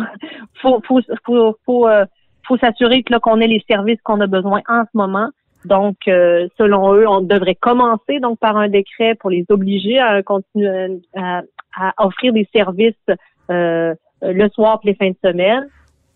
faut, 0.61 0.83
faut, 0.87 1.01
faut, 1.25 1.57
faut, 1.65 1.89
euh, 1.89 2.05
faut 2.47 2.57
s'assurer 2.59 3.03
que 3.03 3.13
là 3.13 3.21
qu'on 3.21 3.41
ait 3.41 3.47
les 3.47 3.65
services 3.69 4.01
qu'on 4.03 4.21
a 4.21 4.27
besoin 4.27 4.61
en 4.69 4.83
ce 4.83 4.97
moment. 4.97 5.29
Donc, 5.65 5.97
euh, 6.09 6.49
selon 6.59 6.93
eux, 6.95 7.07
on 7.07 7.21
devrait 7.21 7.55
commencer 7.55 8.19
donc 8.21 8.39
par 8.41 8.57
un 8.57 8.69
décret 8.69 9.15
pour 9.15 9.31
les 9.31 9.47
obliger 9.49 9.99
à 10.01 10.23
continuer 10.23 11.01
à, 11.17 11.43
à 11.77 12.05
offrir 12.05 12.33
des 12.33 12.49
services 12.53 12.95
euh, 13.51 13.95
le 14.23 14.49
soir 14.51 14.81
et 14.83 14.89
les 14.89 14.95
fins 14.95 15.11
de 15.11 15.31
semaine. 15.31 15.69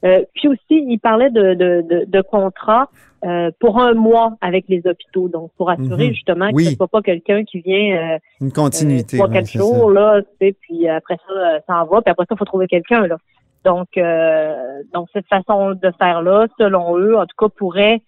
Euh, 0.06 0.22
puis 0.34 0.48
aussi, 0.48 0.60
il 0.70 0.98
parlait 0.98 1.30
de, 1.30 1.54
de, 1.54 1.84
de, 1.90 2.04
de 2.06 2.20
contrats 2.22 2.88
euh, 3.24 3.50
pour 3.60 3.80
un 3.80 3.94
mois 3.94 4.36
avec 4.40 4.66
les 4.68 4.82
hôpitaux, 4.86 5.28
donc 5.28 5.50
pour 5.56 5.68
assurer 5.70 6.08
Mhm. 6.08 6.12
justement 6.14 6.48
Oui. 6.52 6.64
que 6.64 6.70
ce 6.70 6.76
soit 6.76 6.88
pas 6.88 7.02
quelqu'un 7.02 7.44
qui 7.44 7.60
vient 7.60 8.14
euh, 8.14 8.18
Une 8.40 8.52
continuité. 8.52 9.16
euh, 9.16 9.18
trois, 9.24 9.28
quatre 9.32 9.50
jours, 9.50 9.90
là, 9.90 10.20
tu 10.22 10.28
sais, 10.40 10.56
puis 10.60 10.88
après 10.88 11.16
ça, 11.26 11.32
euh, 11.32 11.58
ça 11.66 11.82
en 11.82 11.86
va, 11.86 12.02
puis 12.02 12.10
après 12.12 12.24
ça, 12.28 12.34
il 12.34 12.38
faut 12.38 12.44
trouver 12.44 12.68
quelqu'un, 12.68 13.06
là. 13.06 13.16
Donc, 13.64 13.88
euh, 13.96 14.82
donc 14.94 15.08
cette 15.12 15.26
façon 15.26 15.72
de 15.72 15.90
faire-là, 15.98 16.46
selon 16.60 16.96
eux, 16.98 17.16
en 17.16 17.26
tout 17.26 17.36
cas, 17.38 17.48
pourrait, 17.56 18.00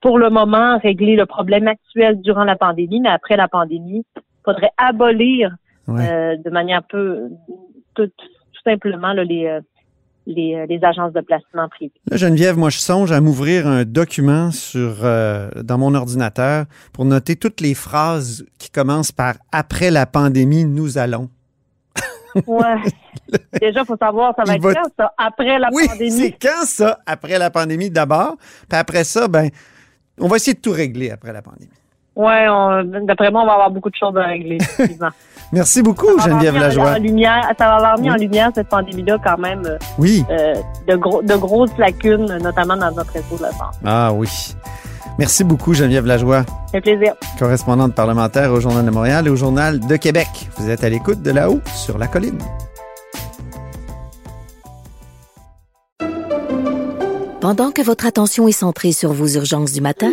pour 0.00 0.16
le 0.18 0.30
moment, 0.30 0.78
régler 0.78 1.16
le 1.16 1.26
problème 1.26 1.66
actuel 1.66 2.20
durant 2.20 2.44
la 2.44 2.54
pandémie, 2.54 3.00
mais 3.00 3.08
après 3.08 3.36
la 3.36 3.48
pandémie, 3.48 4.04
il 4.16 4.22
faudrait 4.44 4.70
abolir 4.76 5.50
Ouais. 5.88 6.08
euh, 6.08 6.36
de 6.36 6.50
manière 6.50 6.84
peu, 6.84 7.30
tout, 7.96 8.06
tout 8.06 8.62
simplement, 8.64 9.12
là, 9.12 9.24
les, 9.24 9.46
euh, 9.46 9.60
les, 10.26 10.54
euh, 10.54 10.66
les 10.68 10.82
agences 10.84 11.12
de 11.12 11.20
placement 11.20 11.68
privées. 11.68 11.92
Là, 12.10 12.16
Geneviève, 12.16 12.56
moi, 12.56 12.70
je 12.70 12.78
songe 12.78 13.10
à 13.12 13.20
m'ouvrir 13.20 13.66
un 13.66 13.84
document 13.84 14.50
sur, 14.50 14.98
euh, 15.04 15.50
dans 15.62 15.78
mon 15.78 15.94
ordinateur 15.94 16.66
pour 16.92 17.04
noter 17.04 17.36
toutes 17.36 17.60
les 17.60 17.74
phrases 17.74 18.44
qui 18.58 18.70
commencent 18.70 19.12
par 19.12 19.34
Après 19.50 19.90
la 19.90 20.06
pandémie, 20.06 20.64
nous 20.64 20.98
allons. 20.98 21.28
Ouais. 22.46 22.76
Déjà, 23.60 23.80
il 23.80 23.86
faut 23.86 23.96
savoir, 23.98 24.32
ça 24.36 24.44
va 24.44 24.54
Il 24.54 24.56
être 24.56 24.62
va- 24.62 24.74
quand, 24.74 24.88
ça, 24.98 25.12
après 25.18 25.58
la 25.58 25.68
oui, 25.72 25.86
pandémie. 25.86 26.10
c'est 26.10 26.30
quand 26.32 26.64
ça? 26.64 26.98
Après 27.04 27.38
la 27.38 27.50
pandémie 27.50 27.90
d'abord. 27.90 28.36
Puis 28.70 28.78
après 28.78 29.04
ça, 29.04 29.28
ben, 29.28 29.50
on 30.18 30.28
va 30.28 30.36
essayer 30.36 30.54
de 30.54 30.60
tout 30.60 30.72
régler 30.72 31.10
après 31.10 31.32
la 31.34 31.42
pandémie. 31.42 31.68
Ouais, 32.14 32.46
d'après 33.06 33.30
moi, 33.30 33.42
on 33.42 33.46
va 33.46 33.52
avoir 33.52 33.70
beaucoup 33.70 33.88
de 33.90 33.94
choses 33.94 34.16
à 34.16 34.24
régler. 34.24 34.58
Merci 35.52 35.82
beaucoup, 35.82 36.18
Geneviève 36.18 36.54
Lajoie. 36.58 36.98
lumière, 36.98 37.46
ça 37.58 37.66
va 37.66 37.74
avoir 37.76 37.98
mis 37.98 38.08
Oui. 38.08 38.14
en 38.14 38.18
lumière 38.18 38.50
cette 38.54 38.68
pandémie-là 38.68 39.18
quand 39.22 39.38
même 39.38 39.62
euh, 39.66 39.76
Oui. 39.98 40.24
euh, 40.30 40.54
de, 40.88 40.96
gros, 40.96 41.22
de 41.22 41.34
grosses 41.36 41.76
lacunes, 41.78 42.26
notamment 42.42 42.76
dans 42.76 42.90
notre 42.92 43.12
réseau 43.12 43.36
de 43.38 43.42
la 43.42 43.50
santé. 43.52 43.76
Ah 43.84 44.12
oui. 44.14 44.54
Merci 45.18 45.44
beaucoup, 45.44 45.74
Geneviève 45.74 46.06
Lajoie, 46.06 46.44
fait 46.70 46.80
plaisir. 46.80 47.12
correspondante 47.38 47.94
parlementaire 47.94 48.50
au 48.50 48.60
Journal 48.60 48.84
de 48.84 48.90
Montréal 48.90 49.26
et 49.26 49.30
au 49.30 49.36
Journal 49.36 49.78
de 49.78 49.96
Québec. 49.96 50.28
Vous 50.56 50.70
êtes 50.70 50.84
à 50.84 50.88
l'écoute 50.88 51.20
de 51.22 51.30
là-haut 51.30 51.60
sur 51.74 51.98
la 51.98 52.06
colline. 52.06 52.38
Pendant 57.40 57.72
que 57.72 57.82
votre 57.82 58.06
attention 58.06 58.46
est 58.48 58.52
centrée 58.52 58.92
sur 58.92 59.12
vos 59.12 59.26
urgences 59.26 59.72
du 59.72 59.80
matin, 59.80 60.12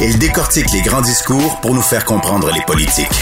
Il 0.00 0.16
décortique 0.16 0.70
les 0.72 0.80
grands 0.80 1.02
discours 1.02 1.58
pour 1.60 1.74
nous 1.74 1.82
faire 1.82 2.04
comprendre 2.04 2.52
les 2.54 2.60
politiques. 2.60 3.20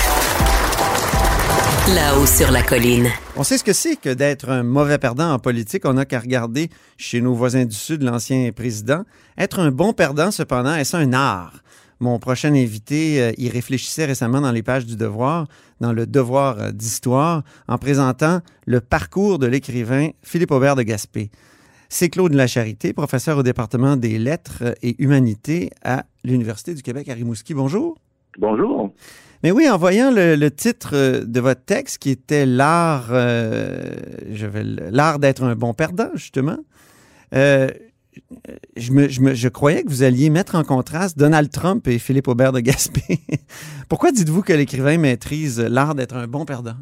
Là-haut 1.95 2.27
sur 2.27 2.51
la 2.51 2.63
colline. 2.63 3.09
On 3.35 3.45
sait 3.45 3.57
ce 3.57 3.65
que 3.65 3.73
c'est 3.73 3.97
que 3.97 4.13
d'être 4.13 4.51
un 4.51 4.63
mauvais 4.63 4.99
perdant 4.99 5.33
en 5.33 5.39
politique. 5.39 5.87
On 5.87 5.95
n'a 5.95 6.05
qu'à 6.05 6.21
regarder 6.21 6.69
chez 6.99 7.23
nos 7.23 7.33
voisins 7.33 7.65
du 7.65 7.75
Sud 7.75 8.03
l'ancien 8.03 8.53
président. 8.53 9.05
Être 9.39 9.61
un 9.61 9.71
bon 9.71 9.95
perdant, 9.95 10.31
cependant, 10.31 10.75
est-ce 10.75 10.99
un 10.99 11.15
art? 11.15 11.63
Mon 11.99 12.19
prochain 12.19 12.53
invité 12.53 13.23
euh, 13.23 13.33
y 13.39 13.49
réfléchissait 13.49 14.05
récemment 14.05 14.43
dans 14.43 14.53
les 14.53 14.63
pages 14.63 14.85
du 14.85 14.97
Devoir, 14.97 15.47
dans 15.81 15.95
le 15.95 16.07
Devoir 16.07 16.59
euh, 16.59 16.73
d'histoire, 16.73 17.43
en 17.69 17.79
présentant 17.79 18.43
le 18.67 18.83
parcours 18.83 19.39
de 19.39 19.47
l'écrivain 19.47 20.11
Philippe 20.23 20.51
Aubert 20.51 20.77
de 20.77 20.83
Gaspé. 20.83 21.31
C'est 21.89 22.09
Claude 22.09 22.35
Lacharité, 22.35 22.93
professeur 22.93 23.39
au 23.39 23.43
département 23.43 23.97
des 23.97 24.19
lettres 24.19 24.75
et 24.83 24.97
humanités 25.03 25.71
à 25.85 26.05
l'Université 26.25 26.75
du 26.75 26.83
Québec 26.83 27.09
à 27.09 27.15
Rimouski. 27.15 27.55
Bonjour. 27.55 27.97
Bonjour. 28.39 28.93
Mais 29.43 29.51
oui, 29.51 29.69
en 29.69 29.79
voyant 29.79 30.11
le, 30.11 30.35
le 30.35 30.51
titre 30.51 30.91
euh, 30.95 31.25
de 31.25 31.41
votre 31.41 31.65
texte 31.65 31.99
qui 31.99 32.11
était 32.11 32.47
l'art, 32.47 33.09
euh, 33.11 33.93
je 34.33 34.47
vais 34.47 34.65
le- 34.65 34.91
l'art 34.91 35.19
d'être 35.19 35.43
un 35.45 35.55
bon 35.55 35.75
perdant, 35.75 36.11
justement, 36.15 36.59
euh, 37.35 37.69
je, 38.77 38.93
me, 38.93 39.09
je, 39.09 39.21
me- 39.21 39.35
je 39.35 39.49
croyais 39.49 39.83
que 39.85 39.89
vous 39.91 40.03
alliez 40.03 40.31
mettre 40.31 40.55
en 40.55 40.65
contraste 40.65 41.17
Donald 41.19 41.51
Trump 41.51 41.87
et 41.87 41.99
Philippe 41.99 42.29
Aubert 42.29 42.53
de 42.53 42.61
Gaspé. 42.61 43.21
Pourquoi 43.89 44.11
dites-vous 44.11 44.43
que 44.43 44.53
l'écrivain 44.55 44.99
maîtrise 44.99 45.61
l'art 45.61 45.95
d'être 45.95 46.17
un 46.17 46.27
bon 46.27 46.45
perdant? 46.45 46.77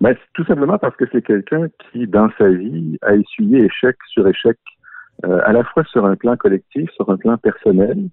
Ben, 0.00 0.16
tout 0.34 0.44
simplement 0.44 0.78
parce 0.78 0.96
que 0.96 1.04
c'est 1.12 1.22
quelqu'un 1.22 1.68
qui, 1.90 2.06
dans 2.06 2.28
sa 2.38 2.48
vie, 2.48 2.98
a 3.02 3.14
essuyé 3.14 3.64
échec 3.64 3.96
sur 4.08 4.26
échec, 4.26 4.58
euh, 5.24 5.40
à 5.44 5.52
la 5.52 5.64
fois 5.64 5.84
sur 5.84 6.04
un 6.04 6.16
plan 6.16 6.36
collectif, 6.36 6.90
sur 6.92 7.08
un 7.10 7.16
plan 7.16 7.36
personnel, 7.38 8.08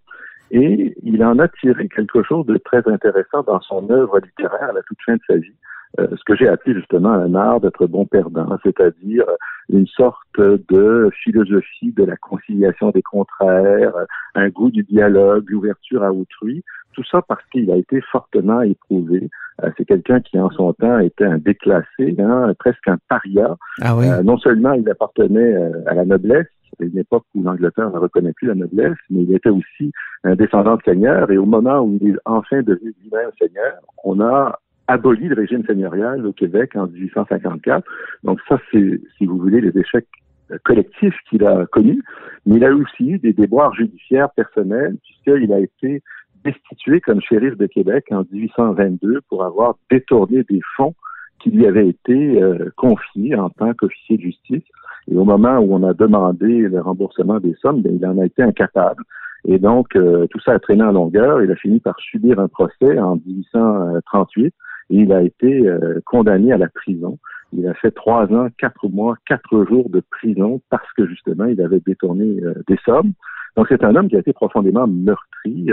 et 0.52 0.94
il 1.04 1.24
en 1.24 1.40
a 1.40 1.48
tiré 1.48 1.88
quelque 1.88 2.24
chose 2.24 2.46
de 2.46 2.58
très 2.58 2.86
intéressant 2.88 3.44
dans 3.44 3.62
son 3.62 3.90
œuvre 3.90 4.20
littéraire 4.20 4.70
à 4.70 4.74
la 4.74 4.82
toute 4.84 4.98
fin 5.06 5.16
de 5.16 5.22
sa 5.28 5.38
vie. 5.38 5.56
Euh, 6.00 6.08
ce 6.12 6.24
que 6.26 6.36
j'ai 6.36 6.48
appelé 6.48 6.76
justement 6.76 7.12
un 7.12 7.36
art 7.36 7.60
d'être 7.60 7.86
bon 7.86 8.06
perdant, 8.06 8.58
c'est-à-dire 8.64 9.26
une 9.70 9.88
sorte 9.88 10.40
de 10.40 11.10
philosophie 11.24 11.92
de 11.92 12.06
la 12.06 12.16
conciliation 12.16 12.92
des 12.92 13.02
contraires, 13.02 13.94
un 14.36 14.50
goût 14.50 14.72
du 14.72 14.84
dialogue, 14.84 15.50
l'ouverture 15.50 16.04
à 16.04 16.12
autrui, 16.12 16.64
tout 16.94 17.04
ça 17.10 17.22
parce 17.22 17.44
qu'il 17.52 17.72
a 17.72 17.76
été 17.76 18.02
fortement 18.12 18.62
éprouvé. 18.62 19.30
Euh, 19.64 19.70
c'est 19.78 19.86
quelqu'un 19.86 20.22
qui, 20.22 20.40
en 20.40 20.50
son 20.52 20.74
temps, 20.74 21.00
était 21.00 21.26
un 21.26 21.38
déclassé, 21.38 22.16
hein, 22.20 22.54
presque 22.58 22.88
un 22.88 22.98
paria. 23.10 23.56
Ah 23.82 23.96
oui. 23.96 24.08
Euh, 24.08 24.24
non 24.24 24.38
seulement 24.38 24.74
il 24.74 24.90
appartenait 24.90 25.56
à 25.88 25.94
la 25.94 26.06
noblesse, 26.06 26.48
à 26.80 26.86
une 26.86 26.98
époque 26.98 27.26
où 27.36 27.44
l'Angleterre 27.44 27.92
ne 27.92 27.98
reconnaît 27.98 28.34
plus 28.34 28.48
la 28.48 28.56
noblesse, 28.56 28.98
mais 29.10 29.24
il 29.24 29.36
était 29.36 29.50
aussi 29.50 29.92
un 30.24 30.36
descendant 30.36 30.78
de 30.78 30.82
seigneur. 30.84 31.30
Et 31.32 31.38
au 31.38 31.46
moment 31.46 31.82
où 31.82 31.98
il 32.02 32.12
est 32.12 32.20
enfin 32.26 32.62
devenu 32.62 32.94
lui-même 33.02 33.30
seigneur, 33.38 33.74
on 34.04 34.22
a 34.22 34.58
aboli 34.88 35.28
le 35.28 35.36
régime 35.36 35.64
seigneurial 35.66 36.26
au 36.26 36.34
Québec 36.34 36.76
en 36.76 36.88
1854. 36.88 37.84
Donc 38.24 38.40
ça, 38.48 38.60
c'est, 38.72 39.02
si 39.18 39.26
vous 39.26 39.38
voulez, 39.38 39.62
les 39.62 39.78
échecs 39.78 40.08
euh, 40.52 40.58
collectifs 40.64 41.16
qu'il 41.30 41.46
a 41.46 41.66
connus. 41.68 42.04
Mais 42.46 42.58
il 42.58 42.66
a 42.66 42.74
aussi 42.74 43.12
eu 43.12 43.20
des 43.20 43.34
déboires 43.34 43.74
judiciaires 43.74 44.32
personnels, 44.32 44.98
puisqu'il 45.04 45.54
a 45.54 45.60
été 45.60 46.02
destitué 46.44 47.02
comme 47.02 47.22
shérif 47.22 47.56
de 47.58 47.68
Québec 47.68 48.06
en 48.12 48.24
1822 48.32 49.22
pour 49.30 49.44
avoir 49.44 49.76
détourné 49.90 50.44
des 50.50 50.62
fonds 50.76 50.96
qui 51.40 51.52
lui 51.52 51.66
avaient 51.66 51.88
été 51.88 52.42
euh, 52.42 52.72
confiés 52.78 53.36
en 53.36 53.50
tant 53.50 53.74
qu'officier 53.74 54.18
de 54.18 54.24
justice. 54.24 54.64
Et 55.08 55.16
au 55.16 55.24
moment 55.24 55.58
où 55.58 55.74
on 55.74 55.84
a 55.84 55.94
demandé 55.94 56.62
le 56.68 56.82
remboursement 56.82 57.40
des 57.40 57.56
sommes, 57.62 57.82
bien, 57.82 57.92
il 57.94 58.06
en 58.06 58.18
a 58.20 58.26
été 58.26 58.44
incapable. 58.44 59.04
Et 59.46 59.60
donc, 59.60 59.96
euh, 59.96 60.28
tout 60.28 60.40
ça 60.40 60.54
a 60.54 60.60
traîné 60.60 60.84
en 60.84 60.92
longueur. 60.92 61.42
Il 61.42 61.52
a 61.52 61.56
fini 61.56 61.80
par 61.80 62.00
subir 62.00 62.40
un 62.40 62.48
procès 62.48 63.00
en 63.00 63.16
1838 63.26 64.48
et 64.48 64.54
il 64.90 65.12
a 65.14 65.22
été 65.22 65.68
euh, 65.68 66.00
condamné 66.06 66.52
à 66.54 66.58
la 66.58 66.70
prison. 66.70 67.18
Il 67.54 67.68
a 67.68 67.74
fait 67.74 67.92
trois 67.92 68.32
ans, 68.32 68.48
quatre 68.58 68.88
mois, 68.88 69.16
quatre 69.28 69.66
jours 69.66 69.90
de 69.90 70.02
prison 70.12 70.62
parce 70.70 70.88
que 70.96 71.06
justement, 71.08 71.46
il 71.46 71.62
avait 71.62 71.82
détourné 71.86 72.40
euh, 72.44 72.54
des 72.68 72.78
sommes. 72.86 73.14
Donc, 73.58 73.68
c'est 73.68 73.84
un 73.84 73.96
homme 73.96 74.08
qui 74.08 74.16
a 74.16 74.20
été 74.20 74.32
profondément 74.32 74.88
meurtri 74.88 75.70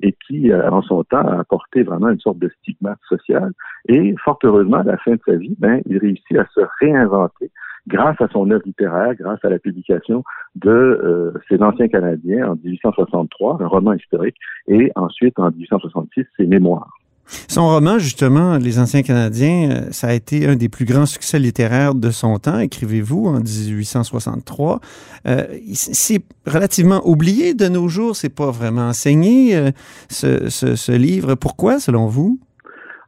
et 0.00 0.12
qui, 0.26 0.52
en 0.52 0.82
son 0.82 1.04
temps, 1.04 1.24
a 1.24 1.38
apporté 1.38 1.84
vraiment 1.84 2.08
une 2.08 2.18
sorte 2.18 2.40
de 2.40 2.50
stigmate 2.58 2.98
social. 3.08 3.52
Et 3.86 4.16
fort 4.24 4.40
heureusement, 4.42 4.78
à 4.78 4.82
la 4.82 4.96
fin 4.96 5.12
de 5.12 5.20
sa 5.24 5.36
vie, 5.36 5.54
ben, 5.60 5.80
il 5.86 5.98
réussit 5.98 6.36
à 6.36 6.46
se 6.52 6.60
réinventer 6.80 7.52
grâce 7.86 8.20
à 8.20 8.28
son 8.28 8.50
œuvre 8.50 8.62
littéraire, 8.64 9.14
grâce 9.18 9.44
à 9.44 9.48
la 9.48 9.58
publication 9.58 10.22
de 10.54 10.70
euh, 10.70 11.32
ses 11.48 11.62
anciens 11.62 11.88
Canadiens 11.88 12.52
en 12.52 12.56
1863, 12.56 13.58
un 13.60 13.66
roman 13.66 13.92
historique, 13.94 14.36
et 14.68 14.90
ensuite 14.94 15.38
en 15.38 15.50
1866 15.50 16.24
ses 16.36 16.46
mémoires. 16.46 16.90
Son 17.48 17.68
roman, 17.68 17.98
justement, 17.98 18.58
Les 18.58 18.78
Anciens 18.78 19.02
Canadiens, 19.02 19.70
euh, 19.70 19.90
ça 19.90 20.08
a 20.08 20.12
été 20.12 20.46
un 20.46 20.56
des 20.56 20.68
plus 20.68 20.84
grands 20.84 21.06
succès 21.06 21.38
littéraires 21.38 21.94
de 21.94 22.10
son 22.10 22.38
temps, 22.38 22.58
écrivez-vous, 22.58 23.26
en 23.26 23.40
1863. 23.40 24.80
Euh, 25.26 25.46
c'est 25.72 26.22
relativement 26.46 27.00
oublié 27.08 27.54
de 27.54 27.68
nos 27.68 27.88
jours, 27.88 28.16
c'est 28.16 28.34
pas 28.34 28.50
vraiment 28.50 28.88
enseigné, 28.88 29.70
ce 30.08 30.92
livre. 30.92 31.36
Pourquoi, 31.36 31.78
selon 31.78 32.06
vous? 32.06 32.38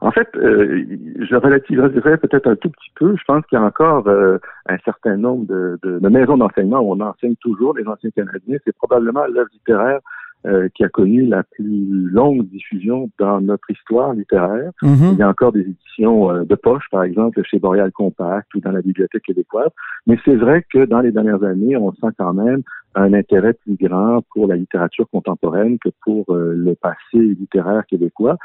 En 0.04 0.10
fait, 0.10 0.28
euh, 0.36 0.84
je 1.18 1.34
relativiserais 1.34 2.18
peut-être 2.18 2.46
un 2.46 2.56
tout 2.56 2.68
petit 2.68 2.90
peu. 2.94 3.16
Je 3.16 3.24
pense 3.26 3.42
qu'il 3.46 3.58
y 3.58 3.60
a 3.60 3.64
encore 3.64 4.06
euh, 4.06 4.36
un 4.66 4.76
certain 4.84 5.16
nombre 5.16 5.46
de, 5.46 5.78
de, 5.82 5.98
de 5.98 6.08
maisons 6.10 6.36
d'enseignement 6.36 6.80
où 6.80 6.92
on 6.92 7.00
enseigne 7.00 7.36
toujours 7.36 7.74
les 7.74 7.88
anciens 7.88 8.10
Canadiens. 8.10 8.58
C'est 8.64 8.76
probablement 8.76 9.24
l'œuvre 9.26 9.48
littéraire 9.54 10.00
euh, 10.46 10.68
qui 10.74 10.84
a 10.84 10.90
connu 10.90 11.24
la 11.24 11.42
plus 11.42 12.10
longue 12.10 12.46
diffusion 12.48 13.08
dans 13.18 13.40
notre 13.40 13.70
histoire 13.70 14.12
littéraire. 14.12 14.72
Mhm. 14.82 15.12
Il 15.12 15.16
y 15.16 15.22
a 15.22 15.28
encore 15.30 15.52
des 15.52 15.62
éditions 15.62 16.30
euh, 16.30 16.44
de 16.44 16.54
poche, 16.54 16.84
par 16.90 17.02
exemple, 17.02 17.40
chez 17.44 17.58
Boreal 17.58 17.90
Compact 17.92 18.54
ou 18.54 18.60
dans 18.60 18.72
la 18.72 18.82
Bibliothèque 18.82 19.22
québécoise. 19.22 19.70
Mais 20.06 20.18
c'est 20.22 20.36
vrai 20.36 20.62
que 20.70 20.84
dans 20.84 21.00
les 21.00 21.12
dernières 21.12 21.42
années, 21.44 21.78
on 21.78 21.92
sent 21.94 22.12
quand 22.18 22.34
même 22.34 22.60
un 22.94 23.14
intérêt 23.14 23.54
plus 23.54 23.76
grand 23.80 24.20
pour 24.34 24.46
la 24.46 24.56
littérature 24.56 25.08
contemporaine 25.08 25.78
que 25.78 25.88
pour 26.02 26.26
euh, 26.34 26.52
le 26.54 26.74
passé 26.74 26.96
littéraire 27.14 27.86
québécois. 27.86 28.36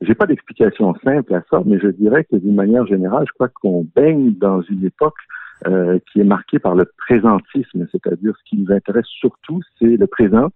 J'ai 0.00 0.14
pas 0.14 0.26
d'explication 0.26 0.94
simple 1.02 1.34
à 1.34 1.42
ça, 1.50 1.62
mais 1.64 1.78
je 1.78 1.88
dirais 1.88 2.24
que 2.24 2.36
d'une 2.36 2.54
manière 2.54 2.86
générale, 2.86 3.24
je 3.26 3.32
crois 3.32 3.48
qu'on 3.48 3.86
baigne 3.94 4.34
dans 4.34 4.60
une 4.62 4.84
époque 4.84 5.16
euh, 5.66 5.98
qui 6.12 6.20
est 6.20 6.24
marquée 6.24 6.58
par 6.58 6.74
le 6.74 6.84
présentisme, 6.98 7.86
c'est-à-dire 7.90 8.34
ce 8.36 8.50
qui 8.50 8.58
nous 8.58 8.70
intéresse 8.70 9.06
surtout, 9.06 9.62
c'est 9.78 9.96
le 9.96 10.06
présent, 10.06 10.50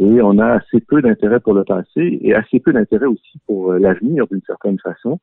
et 0.00 0.22
on 0.22 0.38
a 0.38 0.54
assez 0.54 0.80
peu 0.80 1.02
d'intérêt 1.02 1.40
pour 1.40 1.54
le 1.54 1.64
passé 1.64 2.18
et 2.22 2.34
assez 2.34 2.60
peu 2.60 2.72
d'intérêt 2.72 3.06
aussi 3.06 3.38
pour 3.46 3.72
euh, 3.72 3.78
l'avenir 3.78 4.26
d'une 4.30 4.40
certaine 4.46 4.78
façon. 4.78 5.18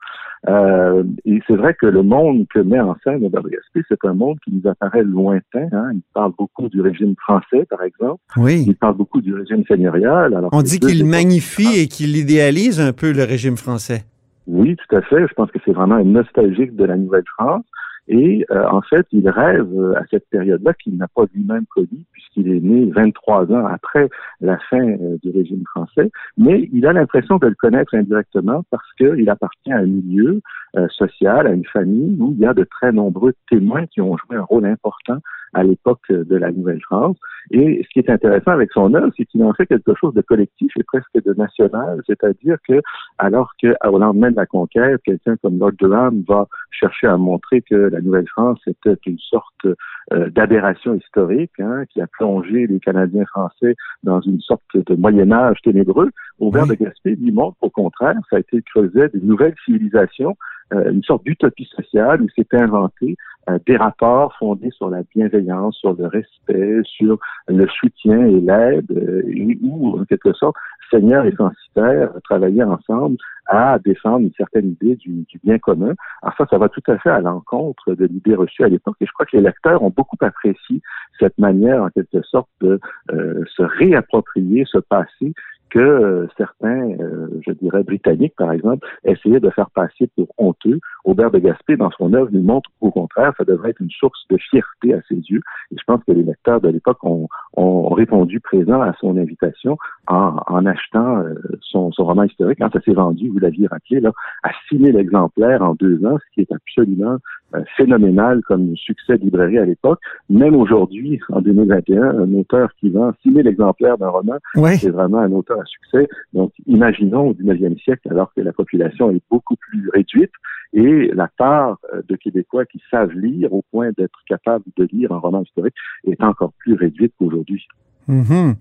Euh, 0.47 1.03
et 1.25 1.39
c'est 1.47 1.55
vrai 1.55 1.73
que 1.73 1.87
le 1.87 2.03
monde 2.03 2.45
que 2.53 2.59
met 2.59 2.79
en 2.79 2.95
scène 3.03 3.23
Robert 3.23 3.43
Gaspé, 3.43 3.81
c'est 3.89 4.05
un 4.05 4.13
monde 4.13 4.37
qui 4.43 4.53
nous 4.53 4.69
apparaît 4.69 5.03
lointain. 5.03 5.67
Hein. 5.71 5.91
Il 5.93 6.01
parle 6.13 6.33
beaucoup 6.37 6.69
du 6.69 6.81
régime 6.81 7.15
français, 7.17 7.65
par 7.69 7.81
exemple. 7.83 8.21
Oui. 8.37 8.63
Il 8.67 8.75
parle 8.75 8.95
beaucoup 8.95 9.21
du 9.21 9.33
régime 9.33 9.63
seigneurial. 9.67 10.33
Alors 10.35 10.49
On 10.53 10.61
dit 10.61 10.79
qu'il 10.79 11.05
magnifie 11.05 11.79
et 11.79 11.87
qu'il 11.87 12.15
idéalise 12.15 12.79
un 12.79 12.93
peu 12.93 13.11
le 13.11 13.23
régime 13.23 13.57
français. 13.57 14.03
Oui, 14.47 14.75
tout 14.75 14.95
à 14.95 15.01
fait. 15.03 15.27
Je 15.27 15.33
pense 15.35 15.51
que 15.51 15.59
c'est 15.63 15.73
vraiment 15.73 15.95
un 15.95 16.03
nostalgique 16.03 16.75
de 16.75 16.83
la 16.83 16.97
Nouvelle-France. 16.97 17.65
Et 18.09 18.43
euh, 18.49 18.67
en 18.69 18.81
fait, 18.81 19.05
il 19.11 19.29
rêve 19.29 19.71
euh, 19.71 19.93
à 19.95 20.01
cette 20.09 20.27
période-là 20.29 20.73
qu'il 20.73 20.97
n'a 20.97 21.07
pas 21.07 21.25
lui-même 21.33 21.65
connue, 21.67 22.05
puisqu'il 22.11 22.51
est 22.51 22.59
né 22.59 22.89
23 22.91 23.51
ans 23.51 23.67
après 23.67 24.09
la 24.41 24.57
fin 24.69 24.81
euh, 24.81 25.17
du 25.21 25.29
régime 25.29 25.63
français. 25.69 26.09
Mais 26.35 26.67
il 26.73 26.87
a 26.87 26.93
l'impression 26.93 27.37
de 27.37 27.45
le 27.45 27.53
connaître 27.53 27.93
indirectement 27.93 28.63
parce 28.71 28.91
qu'il 28.93 29.29
appartient 29.29 29.71
à 29.71 29.77
un 29.77 29.85
milieu 29.85 30.41
euh, 30.75 30.87
social, 30.89 31.45
à 31.45 31.51
une 31.51 31.65
famille 31.65 32.17
où 32.19 32.31
il 32.31 32.39
y 32.39 32.47
a 32.47 32.55
de 32.55 32.63
très 32.63 32.91
nombreux 32.91 33.33
témoins 33.47 33.85
qui 33.85 34.01
ont 34.01 34.17
joué 34.17 34.37
un 34.37 34.43
rôle 34.43 34.65
important 34.65 35.17
à 35.53 35.63
l'époque 35.63 36.05
de 36.09 36.35
la 36.35 36.51
Nouvelle-France. 36.51 37.17
Et 37.51 37.81
ce 37.83 37.89
qui 37.89 37.99
est 37.99 38.09
intéressant 38.11 38.51
avec 38.51 38.71
son 38.71 38.93
œuvre, 38.93 39.11
c'est 39.17 39.25
qu'il 39.25 39.43
en 39.43 39.53
fait 39.53 39.65
quelque 39.65 39.93
chose 39.95 40.13
de 40.13 40.21
collectif 40.21 40.71
et 40.77 40.83
presque 40.83 41.23
de 41.25 41.33
national, 41.33 42.01
c'est-à-dire 42.05 42.57
que 42.67 42.81
alors 43.17 43.53
que 43.61 43.73
au 43.87 43.97
lendemain 43.97 44.31
de 44.31 44.35
la 44.35 44.45
conquête, 44.45 45.01
quelqu'un 45.03 45.35
comme 45.37 45.57
Lord 45.57 45.73
Durham 45.79 46.23
va 46.27 46.47
chercher 46.71 47.07
à 47.07 47.17
montrer 47.17 47.61
que 47.61 47.75
la 47.75 48.01
Nouvelle-France 48.01 48.59
était 48.67 48.97
une 49.05 49.17
sorte 49.17 49.65
euh, 50.13 50.29
d'aberration 50.29 50.93
historique, 50.95 51.59
hein, 51.59 51.83
qui 51.89 52.01
a 52.01 52.07
plongé 52.07 52.67
les 52.67 52.79
Canadiens 52.79 53.25
français 53.25 53.75
dans 54.03 54.21
une 54.21 54.39
sorte 54.41 54.61
de 54.75 54.95
Moyen 54.95 55.31
Âge 55.31 55.57
ténébreux. 55.63 56.09
Aubert 56.39 56.63
Oui. 56.63 56.77
de 56.77 56.85
Gaspé 56.85 57.15
lui 57.15 57.31
montre 57.31 57.57
au 57.61 57.69
contraire, 57.69 58.15
ça 58.29 58.37
a 58.37 58.39
été 58.39 58.57
le 58.57 58.63
creuset 58.63 59.09
d'une 59.09 59.27
nouvelle 59.27 59.55
civilisation, 59.65 60.35
une 60.71 61.03
sorte 61.03 61.23
d'utopie 61.23 61.69
sociale 61.75 62.21
où 62.21 62.29
s'est 62.29 62.47
inventé 62.53 63.15
euh, 63.49 63.57
des 63.65 63.77
rapports 63.77 64.35
fondés 64.37 64.69
sur 64.71 64.89
la 64.89 65.01
bienveillance, 65.15 65.77
sur 65.77 65.93
le 65.93 66.07
respect, 66.07 66.81
sur 66.83 67.17
le 67.47 67.67
soutien 67.67 68.25
et 68.25 68.39
l'aide, 68.39 68.91
euh, 68.91 69.23
et 69.27 69.57
où, 69.63 69.99
en 69.99 70.05
quelque 70.05 70.33
sorte, 70.33 70.55
Seigneur 70.91 71.25
et 71.25 71.33
censitaire 71.35 72.11
travaillaient 72.23 72.63
ensemble 72.63 73.17
à 73.47 73.79
défendre 73.79 74.19
une 74.19 74.33
certaine 74.33 74.69
idée 74.69 74.95
du, 74.95 75.25
du 75.27 75.39
bien 75.43 75.57
commun. 75.57 75.93
Alors 76.21 76.35
ça, 76.37 76.45
ça 76.49 76.57
va 76.57 76.69
tout 76.69 76.83
à 76.87 76.97
fait 76.97 77.09
à 77.09 77.21
l'encontre 77.21 77.93
de 77.93 78.05
l'idée 78.05 78.35
reçue 78.35 78.63
à 78.63 78.69
l'époque. 78.69 78.97
Et 79.01 79.05
je 79.05 79.11
crois 79.11 79.25
que 79.25 79.37
les 79.37 79.43
lecteurs 79.43 79.81
ont 79.81 79.93
beaucoup 79.95 80.17
apprécié 80.21 80.81
cette 81.19 81.37
manière, 81.37 81.83
en 81.83 81.89
quelque 81.89 82.21
sorte, 82.23 82.49
de 82.61 82.79
euh, 83.11 83.43
se 83.55 83.63
réapproprier 83.63 84.65
ce 84.67 84.77
passé 84.77 85.33
que 85.69 85.79
euh, 85.79 86.27
certains, 86.37 86.89
euh, 86.99 87.27
je 87.45 87.51
dirais, 87.51 87.83
britanniques, 87.83 88.35
par 88.35 88.51
exemple, 88.51 88.87
essayaient 89.03 89.39
de 89.39 89.49
faire 89.49 89.69
passer 89.69 90.09
pour 90.15 90.27
honteux. 90.37 90.79
Aubert 91.09 91.31
de 91.31 91.39
Gaspé, 91.39 91.75
dans 91.75 91.89
son 91.91 92.13
œuvre, 92.13 92.29
nous 92.31 92.43
montre 92.43 92.69
qu'au 92.79 92.91
contraire, 92.91 93.33
ça 93.37 93.43
devrait 93.43 93.71
être 93.71 93.81
une 93.81 93.89
source 93.89 94.19
de 94.29 94.37
fierté 94.37 94.93
à 94.93 95.01
ses 95.09 95.15
yeux. 95.15 95.41
Et 95.71 95.75
je 95.77 95.83
pense 95.87 96.03
que 96.03 96.11
les 96.11 96.23
lecteurs 96.23 96.61
de 96.61 96.69
l'époque 96.69 97.03
ont, 97.03 97.27
ont 97.57 97.89
répondu 97.89 98.39
présent 98.39 98.81
à 98.81 98.93
son 98.99 99.17
invitation 99.17 99.77
en, 100.07 100.35
en 100.47 100.65
achetant 100.65 101.17
euh, 101.17 101.33
son, 101.61 101.91
son 101.91 102.05
roman 102.05 102.23
historique. 102.23 102.59
Quand 102.59 102.71
ça 102.71 102.81
s'est 102.81 102.93
vendu, 102.93 103.29
vous 103.29 103.39
l'aviez 103.39 103.67
rappelé, 103.67 103.99
là, 104.01 104.11
à 104.43 104.51
6 104.69 104.77
000 104.77 104.97
exemplaires 104.99 105.61
en 105.63 105.73
deux 105.73 106.05
ans, 106.05 106.17
ce 106.17 106.33
qui 106.33 106.41
est 106.41 106.51
absolument 106.51 107.17
euh, 107.55 107.63
phénoménal 107.77 108.41
comme 108.47 108.75
succès 108.77 109.17
de 109.17 109.23
librairie 109.23 109.57
à 109.57 109.65
l'époque. 109.65 109.99
Même 110.29 110.55
aujourd'hui, 110.55 111.19
en 111.29 111.41
2021, 111.41 112.03
un 112.19 112.33
auteur 112.35 112.69
qui 112.79 112.89
vend 112.91 113.11
6 113.23 113.33
000 113.33 113.47
exemplaires 113.47 113.97
d'un 113.97 114.09
roman, 114.09 114.37
Oui. 114.55 114.77
c'est 114.77 114.91
vraiment 114.91 115.17
un 115.19 115.31
auteur 115.31 115.59
à 115.59 115.65
succès. 115.65 116.07
Donc, 116.33 116.51
imaginons 116.67 117.29
au 117.29 117.33
19e 117.33 117.79
siècle, 117.81 118.07
alors 118.11 118.31
que 118.35 118.41
la 118.41 118.53
population 118.53 119.09
est 119.09 119.21
beaucoup 119.31 119.55
plus 119.55 119.89
réduite 119.93 120.31
et 120.73 121.09
la 121.13 121.27
part 121.37 121.77
euh, 121.93 122.01
de 122.07 122.15
Québécois 122.15 122.65
qui 122.65 122.81
savent 122.91 123.11
lire 123.11 123.53
au 123.53 123.63
point 123.71 123.89
d'être 123.97 124.19
capables 124.27 124.65
de 124.77 124.87
lire 124.91 125.11
un 125.11 125.17
roman 125.17 125.41
historique 125.41 125.75
est 126.05 126.21
encore 126.23 126.53
plus 126.59 126.75
réduite 126.75 127.13
qu'aujourd'hui. 127.17 127.67
Mhm. 128.07 128.55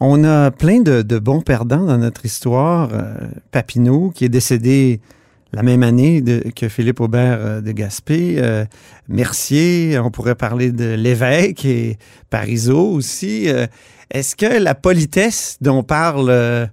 On 0.00 0.24
a 0.24 0.50
plein 0.50 0.80
de, 0.82 1.18
bons 1.18 1.40
perdants 1.40 1.86
dans 1.86 1.98
notre 1.98 2.26
histoire. 2.26 2.90
Euh, 2.92 3.28
Papineau, 3.50 4.10
qui 4.10 4.24
est 4.24 4.28
décédé 4.28 5.00
la 5.52 5.62
même 5.62 5.82
année 5.82 6.22
que 6.54 6.68
Philippe 6.68 7.00
Aubert 7.00 7.38
euh, 7.40 7.60
de 7.60 7.72
Gaspé. 7.72 8.42
Mercier, 9.08 9.98
on 10.00 10.10
pourrait 10.10 10.34
parler 10.34 10.72
de 10.72 10.94
l'évêque 10.94 11.64
et 11.64 11.96
Parisot 12.28 12.90
aussi. 12.90 13.48
Est-ce 14.10 14.36
que 14.36 14.62
la 14.62 14.74
politesse 14.74 15.56
dont 15.60 15.82
parle 15.84 16.68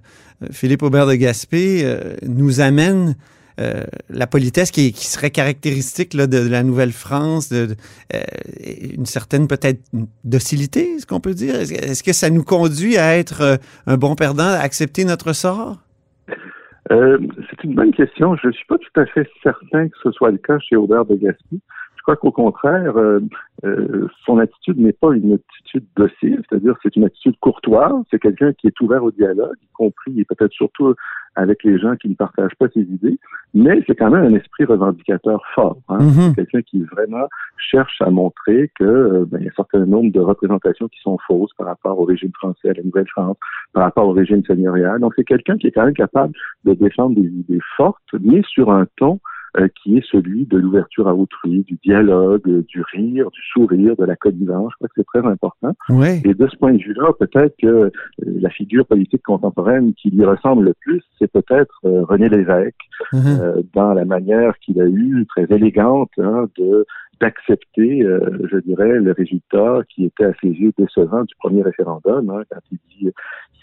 Philippe 0.50 0.82
Aubert 0.82 1.06
de 1.06 1.14
Gaspé 1.14 1.84
nous 2.26 2.60
amène 2.60 3.14
euh, 3.60 3.84
la 4.10 4.26
politesse 4.26 4.70
qui, 4.72 4.92
serait 4.92 5.30
caractéristique 5.30 6.16
de, 6.16 6.50
la 6.50 6.62
Nouvelle-France, 6.64 7.52
euh, 7.52 7.68
une 8.96 9.06
certaine 9.06 9.46
peut-être 9.46 9.80
docilité, 10.24 10.94
est-ce 10.94 11.06
qu'on 11.06 11.20
peut 11.20 11.34
dire? 11.34 11.54
Est-ce, 11.54 12.02
que 12.02 12.12
ça 12.12 12.30
nous 12.30 12.42
conduit 12.42 12.96
à 12.96 13.16
être 13.16 13.42
euh, 13.42 13.56
un 13.86 13.96
bon 13.96 14.16
perdant, 14.16 14.44
à 14.44 14.58
accepter 14.58 15.04
notre 15.04 15.32
sort? 15.32 15.78
C'est 16.90 17.64
une 17.64 17.74
bonne 17.74 17.92
question. 17.92 18.36
Je 18.36 18.48
ne 18.48 18.52
suis 18.52 18.66
pas 18.66 18.76
tout 18.76 19.00
à 19.00 19.06
fait 19.06 19.26
certain 19.42 19.88
que 19.88 19.96
ce 20.02 20.12
soit 20.12 20.30
le 20.30 20.38
cas 20.38 20.58
chez 20.58 20.76
Aubert 20.76 21.06
de 21.06 21.14
Gaspé. 21.14 21.56
Je 22.04 22.12
crois 22.12 22.16
qu'au 22.16 22.32
contraire, 22.32 22.98
euh, 22.98 23.20
euh, 23.64 24.08
son 24.26 24.38
attitude 24.38 24.78
n'est 24.78 24.92
pas 24.92 25.14
une 25.14 25.32
attitude 25.32 25.86
docile, 25.96 26.42
c'est-à-dire 26.46 26.74
c'est 26.82 26.94
une 26.96 27.04
attitude 27.04 27.34
courtoise. 27.40 27.94
C'est 28.10 28.18
quelqu'un 28.18 28.52
qui 28.52 28.66
est 28.66 28.80
ouvert 28.82 29.02
au 29.02 29.10
dialogue, 29.10 29.56
y 29.62 29.72
compris 29.72 30.20
et 30.20 30.24
peut-être 30.26 30.52
surtout 30.52 30.94
avec 31.34 31.64
les 31.64 31.78
gens 31.78 31.96
qui 31.96 32.10
ne 32.10 32.14
partagent 32.14 32.54
pas 32.58 32.68
ses 32.74 32.82
idées, 32.82 33.18
mais 33.54 33.82
c'est 33.86 33.94
quand 33.94 34.10
même 34.10 34.24
un 34.24 34.36
esprit 34.36 34.66
revendicateur 34.66 35.42
fort. 35.54 35.78
Hein? 35.88 36.10
C'est 36.10 36.34
quelqu'un 36.34 36.60
qui 36.60 36.82
vraiment 36.82 37.26
cherche 37.56 38.02
à 38.02 38.10
montrer 38.10 38.70
que 38.78 38.84
euh, 38.84 39.24
ben, 39.26 39.38
il 39.40 39.44
y 39.44 39.48
a 39.48 39.50
un 39.50 39.54
certain 39.56 39.86
nombre 39.86 40.12
de 40.12 40.20
représentations 40.20 40.88
qui 40.88 41.00
sont 41.00 41.18
fausses 41.26 41.54
par 41.56 41.68
rapport 41.68 41.98
au 41.98 42.04
régime 42.04 42.32
français, 42.34 42.68
à 42.68 42.74
la 42.74 42.82
Nouvelle-France, 42.82 43.38
par 43.72 43.84
rapport 43.84 44.06
au 44.06 44.12
régime 44.12 44.44
seigneurial. 44.44 45.00
Donc 45.00 45.14
c'est 45.16 45.24
quelqu'un 45.24 45.56
qui 45.56 45.68
est 45.68 45.72
quand 45.72 45.86
même 45.86 45.94
capable 45.94 46.34
de 46.64 46.74
défendre 46.74 47.16
des 47.16 47.28
idées 47.28 47.62
fortes, 47.78 48.14
mais 48.20 48.42
sur 48.42 48.70
un 48.70 48.86
ton 48.96 49.20
qui 49.82 49.98
est 49.98 50.04
celui 50.10 50.46
de 50.46 50.58
l'ouverture 50.58 51.08
à 51.08 51.14
autrui, 51.14 51.62
du 51.62 51.78
dialogue, 51.84 52.42
euh, 52.48 52.62
du 52.68 52.82
rire, 52.92 53.30
du 53.30 53.40
sourire, 53.52 53.96
de 53.96 54.04
la 54.04 54.16
connivence. 54.16 54.72
Je 54.72 54.76
crois 54.76 54.88
que 54.88 54.94
c'est 54.96 55.06
très 55.06 55.26
important. 55.26 55.72
Oui. 55.88 56.20
Et 56.24 56.34
de 56.34 56.46
ce 56.48 56.56
point 56.56 56.72
de 56.72 56.82
vue-là, 56.82 57.12
peut-être 57.18 57.54
que 57.60 57.66
euh, 57.66 57.90
la 58.18 58.50
figure 58.50 58.86
politique 58.86 59.22
contemporaine 59.22 59.94
qui 59.94 60.10
lui 60.10 60.24
ressemble 60.24 60.64
le 60.64 60.74
plus, 60.80 61.02
c'est 61.18 61.30
peut-être 61.30 61.74
euh, 61.84 62.04
René 62.04 62.28
Lévesque, 62.28 62.74
euh, 63.14 63.62
dans 63.74 63.92
la 63.94 64.04
manière 64.04 64.58
qu'il 64.58 64.80
a 64.80 64.86
eue, 64.86 65.26
très 65.26 65.46
élégante, 65.50 66.10
hein, 66.18 66.48
de 66.58 66.86
d'accepter, 67.20 68.02
euh, 68.02 68.18
je 68.50 68.58
dirais, 68.58 68.98
le 68.98 69.12
résultat 69.12 69.82
qui 69.88 70.04
était 70.04 70.24
à 70.24 70.32
ses 70.42 70.48
yeux 70.48 70.72
décevant 70.76 71.22
du 71.22 71.34
premier 71.38 71.62
référendum, 71.62 72.28
hein, 72.28 72.42
quand 72.50 72.58
il 72.72 72.78
dit, 72.98 73.10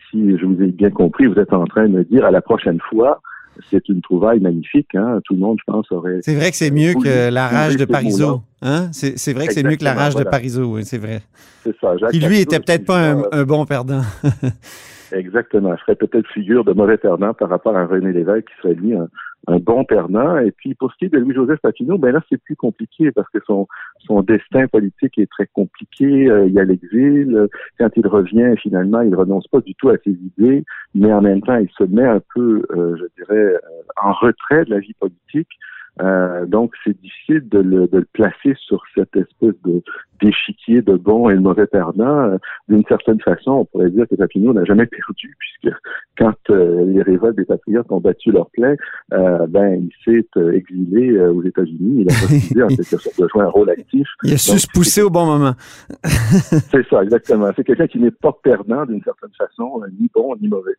si 0.10 0.38
je 0.38 0.46
vous 0.46 0.62
ai 0.64 0.68
bien 0.68 0.90
compris, 0.90 1.26
vous 1.26 1.38
êtes 1.38 1.54
en 1.54 1.66
train 1.66 1.84
de 1.84 1.94
me 1.94 2.04
dire 2.06 2.26
à 2.26 2.32
la 2.32 2.42
prochaine 2.42 2.80
fois, 2.90 3.22
c'est 3.70 3.88
une 3.90 4.02
trouvaille 4.02 4.40
magnifique. 4.40 4.96
Hein, 4.96 5.20
tout 5.26 5.34
le 5.34 5.40
monde, 5.40 5.58
je 5.60 5.72
pense, 5.72 5.92
aurait 5.92 6.20
C'est 6.22 6.36
vrai 6.36 6.52
que 6.52 6.58
c'est 6.58 6.72
mieux 6.72 6.94
que 6.94 7.30
la 7.30 7.48
rage 7.48 7.78
de 7.78 7.86
Parisot. 7.86 8.42
Hein? 8.62 8.90
C'est 8.92 9.34
vrai 9.34 9.48
que 9.48 9.54
c'est 9.54 9.64
mieux 9.64 9.76
que 9.76 9.84
la 9.84 9.94
rage 9.94 10.16
de 10.16 10.24
Parisot, 10.24 10.66
oui, 10.76 10.86
c'est 10.86 10.98
vrai. 10.98 11.22
C'est 11.64 11.76
ça. 11.80 11.98
Jacques 11.98 12.12
Qui, 12.12 12.20
lui, 12.20 12.42
était 12.42 12.60
peut-être 12.60 12.86
pas 12.86 13.16
un, 13.32 13.44
bon 13.44 13.66
perdant. 13.66 14.02
Exactement. 15.12 15.76
Je 15.76 15.82
ferait 15.82 15.96
peut-être 15.96 16.28
figure 16.30 16.64
de 16.64 16.72
mauvais 16.72 16.98
perdant 16.98 17.34
par 17.34 17.50
rapport 17.50 17.76
à 17.76 17.86
René 17.86 18.14
Lévesque, 18.14 18.48
qui 18.48 18.62
serait 18.62 18.76
lui 18.76 18.94
un, 18.94 19.10
un 19.48 19.58
bon 19.58 19.84
perdant. 19.84 20.38
Et 20.38 20.52
puis 20.52 20.76
pour 20.76 20.92
ce 20.92 20.98
qui 20.98 21.06
est 21.06 21.10
de 21.10 21.18
Louis-Joseph 21.18 21.60
Papineau, 21.60 21.98
ben 21.98 22.12
là 22.12 22.22
c'est 22.30 22.42
plus 22.42 22.56
compliqué 22.56 23.12
parce 23.12 23.28
que 23.30 23.40
son 23.46 23.68
son 24.06 24.22
destin 24.22 24.68
politique 24.68 25.18
est 25.18 25.30
très 25.30 25.48
compliqué. 25.48 26.30
Euh, 26.30 26.46
il 26.48 26.54
y 26.54 26.60
a 26.60 26.64
l'exil. 26.64 27.48
Quand 27.80 27.90
il 27.96 28.08
revient, 28.08 28.54
finalement, 28.62 29.02
il 29.02 29.16
renonce 29.16 29.48
pas 29.48 29.62
du 29.62 29.76
tout 29.76 29.90
à 29.90 29.98
ses 30.04 30.12
idées, 30.12 30.64
mais 30.96 31.12
en 31.12 31.22
même 31.22 31.42
temps, 31.42 31.58
il 31.58 31.70
se 31.78 31.84
met 31.84 32.06
un 32.06 32.22
peu, 32.34 32.64
euh, 32.72 32.96
je 32.98 33.24
dirais, 33.24 33.56
euh, 33.56 33.60
en 34.02 34.14
retrait 34.14 34.66
de 34.66 34.72
la 34.72 34.80
vie 34.80 34.94
politique. 35.00 35.50
Euh, 36.00 36.46
donc, 36.46 36.74
c'est 36.84 37.00
difficile 37.02 37.48
de 37.50 37.60
le, 37.60 37.88
de 37.88 38.00
le, 38.00 38.08
placer 38.14 38.56
sur 38.66 38.82
cette 38.96 39.16
espèce 39.16 39.56
de 39.66 39.84
d'échiquier 40.22 40.84
de 40.84 40.94
bon 40.94 41.30
et 41.30 41.36
de 41.36 41.40
mauvais 41.40 41.66
perdant. 41.66 42.20
Euh, 42.20 42.38
d'une 42.70 42.86
certaine 42.86 43.20
façon, 43.22 43.52
on 43.52 43.66
pourrait 43.66 43.90
dire 43.90 44.06
que 44.08 44.16
Papineau 44.16 44.54
n'a 44.54 44.64
jamais 44.64 44.86
perdu, 44.86 45.36
puisque 45.38 45.76
quand 46.18 46.36
euh, 46.50 46.86
les 46.86 47.02
révoltes 47.02 47.36
des 47.36 47.46
patriotes 47.46 47.92
ont 47.92 48.00
battu 48.00 48.32
leur 48.32 48.50
plein, 48.52 48.76
ben 49.10 49.76
il 49.76 49.92
s'est 50.06 50.28
exilé 50.54 51.20
aux 51.20 51.44
États-Unis. 51.44 52.06
Il 52.06 52.10
a 52.10 52.14
refusé 52.14 52.64
en 52.64 52.68
quelque 52.68 52.98
sorte 52.98 53.20
de 53.20 53.28
jouer 53.28 53.44
un 53.44 53.50
rôle 53.50 53.70
actif. 53.70 54.08
Il 54.24 54.34
a 54.34 54.38
su 54.38 54.60
se 54.60 54.68
pousser 54.68 55.02
au 55.02 55.10
bon 55.10 55.26
moment. 55.26 55.56
c'est 56.04 56.88
ça, 56.88 57.04
exactement. 57.04 57.50
C'est 57.56 57.64
quelqu'un 57.64 57.88
qui 57.88 58.00
n'est 58.00 58.12
pas 58.12 58.36
perdant 58.44 58.86
d'une 58.86 59.04
certaine 59.04 59.32
façon, 59.38 59.82
ni 60.00 60.10
bon 60.14 60.36
ni 60.40 60.48
mauvais. 60.48 60.76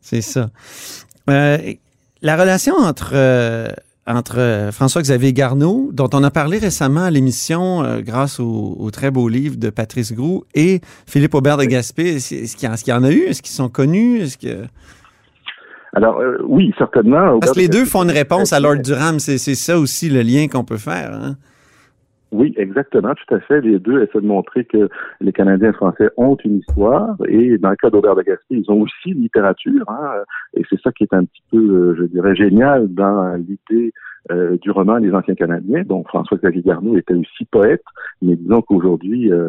C'est 0.00 0.22
ça. 0.22 0.50
la 1.26 2.36
relation 2.36 2.74
entre 2.76 3.14
entre 4.06 4.38
euh, 4.38 4.72
François-Xavier 4.72 5.32
Garneau, 5.32 5.90
dont 5.92 6.10
on 6.12 6.24
a 6.24 6.30
parlé 6.30 6.58
récemment 6.58 7.04
à 7.04 7.10
l'émission 7.10 7.84
euh, 7.84 8.00
grâce 8.00 8.40
au, 8.40 8.90
très 8.92 9.10
beau 9.10 9.28
livre 9.28 9.56
de 9.56 9.70
Patrice 9.70 10.12
Groux, 10.12 10.44
et 10.54 10.80
Philippe 11.06 11.34
Aubert 11.34 11.56
de 11.56 11.64
Gaspé. 11.64 12.16
Est-ce 12.16 12.56
qu'il 12.56 12.68
y, 12.88 12.92
en 12.92 13.04
a 13.04 13.10
eu? 13.10 13.22
Est-ce 13.22 13.42
qu'ils 13.42 13.54
sont 13.54 13.68
connus? 13.68 14.20
Est-ce 14.20 14.38
que... 14.38 14.66
Alors, 15.94 16.18
euh, 16.18 16.38
oui, 16.46 16.72
certainement. 16.78 17.38
Parce 17.38 17.52
que 17.52 17.60
les 17.60 17.68
deux 17.68 17.84
font 17.84 18.02
une 18.02 18.10
réponse 18.10 18.52
à 18.52 18.60
Lord 18.60 18.78
Durham. 18.78 19.18
C'est 19.20 19.38
ça 19.38 19.78
aussi 19.78 20.08
le 20.08 20.22
lien 20.22 20.48
qu'on 20.48 20.64
peut 20.64 20.78
faire. 20.78 21.12
Hein? 21.12 21.36
Oui, 22.32 22.54
exactement, 22.56 23.14
tout 23.14 23.34
à 23.34 23.40
fait. 23.40 23.60
Les 23.60 23.78
deux 23.78 24.02
essaient 24.02 24.22
de 24.22 24.26
montrer 24.26 24.64
que 24.64 24.88
les 25.20 25.32
Canadiens 25.32 25.74
français 25.74 26.08
ont 26.16 26.36
une 26.36 26.58
histoire 26.58 27.14
et 27.28 27.58
dans 27.58 27.70
le 27.70 27.76
cas 27.76 27.90
d'Aubert 27.90 28.16
de 28.16 28.22
Gaspé, 28.22 28.56
ils 28.56 28.70
ont 28.70 28.80
aussi 28.80 29.10
une 29.10 29.20
littérature. 29.20 29.84
Hein, 29.88 30.22
et 30.54 30.62
c'est 30.70 30.80
ça 30.80 30.92
qui 30.92 31.04
est 31.04 31.12
un 31.12 31.24
petit 31.24 31.42
peu, 31.50 31.94
je 31.98 32.04
dirais, 32.04 32.34
génial 32.34 32.88
dans 32.88 33.34
l'idée 33.34 33.92
euh, 34.30 34.56
du 34.58 34.70
roman 34.70 34.98
Les 34.98 35.12
Anciens 35.12 35.34
Canadiens, 35.34 35.82
dont 35.84 36.04
François-Xavier 36.04 36.62
Garneau 36.62 36.96
était 36.96 37.14
aussi 37.14 37.44
poète, 37.46 37.82
mais 38.20 38.36
disons 38.36 38.62
qu'aujourd'hui, 38.62 39.32
euh, 39.32 39.48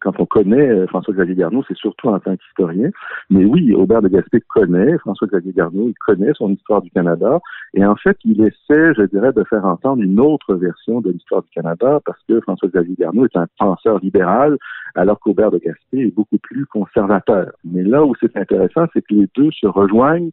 quand 0.00 0.18
on 0.18 0.26
connaît 0.26 0.68
euh, 0.68 0.86
François-Xavier 0.88 1.36
Garneau, 1.36 1.62
c'est 1.68 1.76
surtout 1.76 2.08
en 2.08 2.18
tant 2.18 2.36
qu'historien. 2.36 2.90
Mais 3.30 3.44
oui, 3.44 3.72
Aubert 3.72 4.02
de 4.02 4.08
Gaspé 4.08 4.40
connaît 4.48 4.98
François-Xavier 4.98 5.52
Garneau, 5.52 5.88
il 5.88 5.94
connaît 6.06 6.32
son 6.34 6.50
histoire 6.50 6.82
du 6.82 6.90
Canada, 6.90 7.38
et 7.74 7.84
en 7.84 7.94
fait, 7.94 8.16
il 8.24 8.40
essaie, 8.40 8.94
je 8.94 9.04
dirais, 9.04 9.32
de 9.32 9.44
faire 9.44 9.64
entendre 9.64 10.02
une 10.02 10.18
autre 10.18 10.54
version 10.56 11.00
de 11.00 11.10
l'histoire 11.10 11.42
du 11.42 11.50
Canada, 11.50 12.00
parce 12.04 12.18
que 12.28 12.40
François-Xavier 12.40 12.96
Garneau 12.98 13.26
est 13.26 13.36
un 13.36 13.46
penseur 13.58 14.00
libéral, 14.00 14.58
alors 14.96 15.20
qu'Aubert 15.20 15.50
de 15.52 15.58
Gaspé 15.58 16.00
est 16.00 16.14
beaucoup 16.14 16.38
plus 16.38 16.66
conservateur. 16.66 17.52
Mais 17.64 17.82
là 17.82 18.04
où 18.04 18.14
c'est 18.20 18.36
intéressant, 18.36 18.86
c'est 18.92 19.02
que 19.02 19.14
les 19.14 19.28
deux 19.36 19.50
se 19.52 19.66
rejoignent 19.66 20.30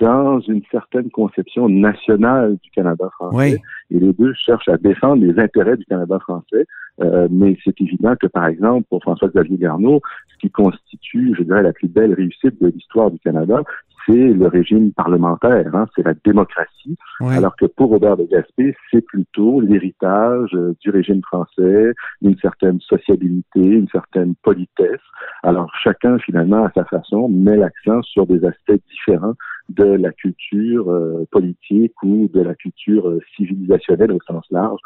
dans 0.00 0.40
une 0.40 0.62
certaine 0.70 1.10
conception 1.10 1.68
nationale 1.68 2.56
du 2.62 2.70
Canada 2.70 3.08
français. 3.14 3.60
Et 3.90 3.98
les 3.98 4.12
deux 4.12 4.34
cherchent 4.34 4.68
à 4.68 4.76
défendre 4.76 5.24
les 5.24 5.38
intérêts 5.38 5.76
du 5.76 5.84
Canada 5.84 6.18
français. 6.18 6.66
Euh, 7.00 7.28
mais 7.30 7.56
c'est 7.64 7.78
évident 7.80 8.14
que, 8.16 8.26
par 8.26 8.46
exemple, 8.46 8.86
pour 8.88 9.02
François-Xavier 9.02 9.58
Garneau, 9.58 10.00
ce 10.32 10.38
qui 10.38 10.50
constitue, 10.50 11.34
je 11.38 11.42
dirais, 11.42 11.62
la 11.62 11.72
plus 11.72 11.88
belle 11.88 12.14
réussite 12.14 12.60
de 12.60 12.68
l'histoire 12.68 13.10
du 13.10 13.18
Canada, 13.18 13.62
c'est 14.06 14.12
le 14.12 14.46
régime 14.46 14.92
parlementaire, 14.92 15.74
hein, 15.74 15.86
c'est 15.94 16.04
la 16.04 16.14
démocratie, 16.24 16.96
alors 17.20 17.56
que 17.56 17.66
pour 17.66 17.90
Robert 17.90 18.16
de 18.16 18.24
Gaspé, 18.24 18.74
c'est 18.90 19.04
plutôt 19.04 19.60
l'héritage 19.60 20.50
euh, 20.54 20.74
du 20.80 20.90
régime 20.90 21.22
français, 21.22 21.92
une 22.22 22.36
certaine 22.38 22.80
sociabilité, 22.80 23.60
une 23.60 23.88
certaine 23.88 24.34
politesse. 24.42 25.00
Alors 25.42 25.70
chacun, 25.82 26.18
finalement, 26.18 26.64
à 26.64 26.72
sa 26.74 26.84
façon, 26.84 27.28
met 27.28 27.56
l'accent 27.56 28.02
sur 28.02 28.26
des 28.26 28.44
aspects 28.44 28.80
différents 28.90 29.34
de 29.68 29.84
la 29.84 30.12
culture 30.12 30.88
euh, 30.90 31.26
politique 31.32 31.94
ou 32.04 32.30
de 32.32 32.40
la 32.40 32.54
culture 32.54 33.08
euh, 33.08 33.20
civilisationnelle 33.36 34.12
au 34.12 34.20
sens 34.26 34.44
large 34.50 34.80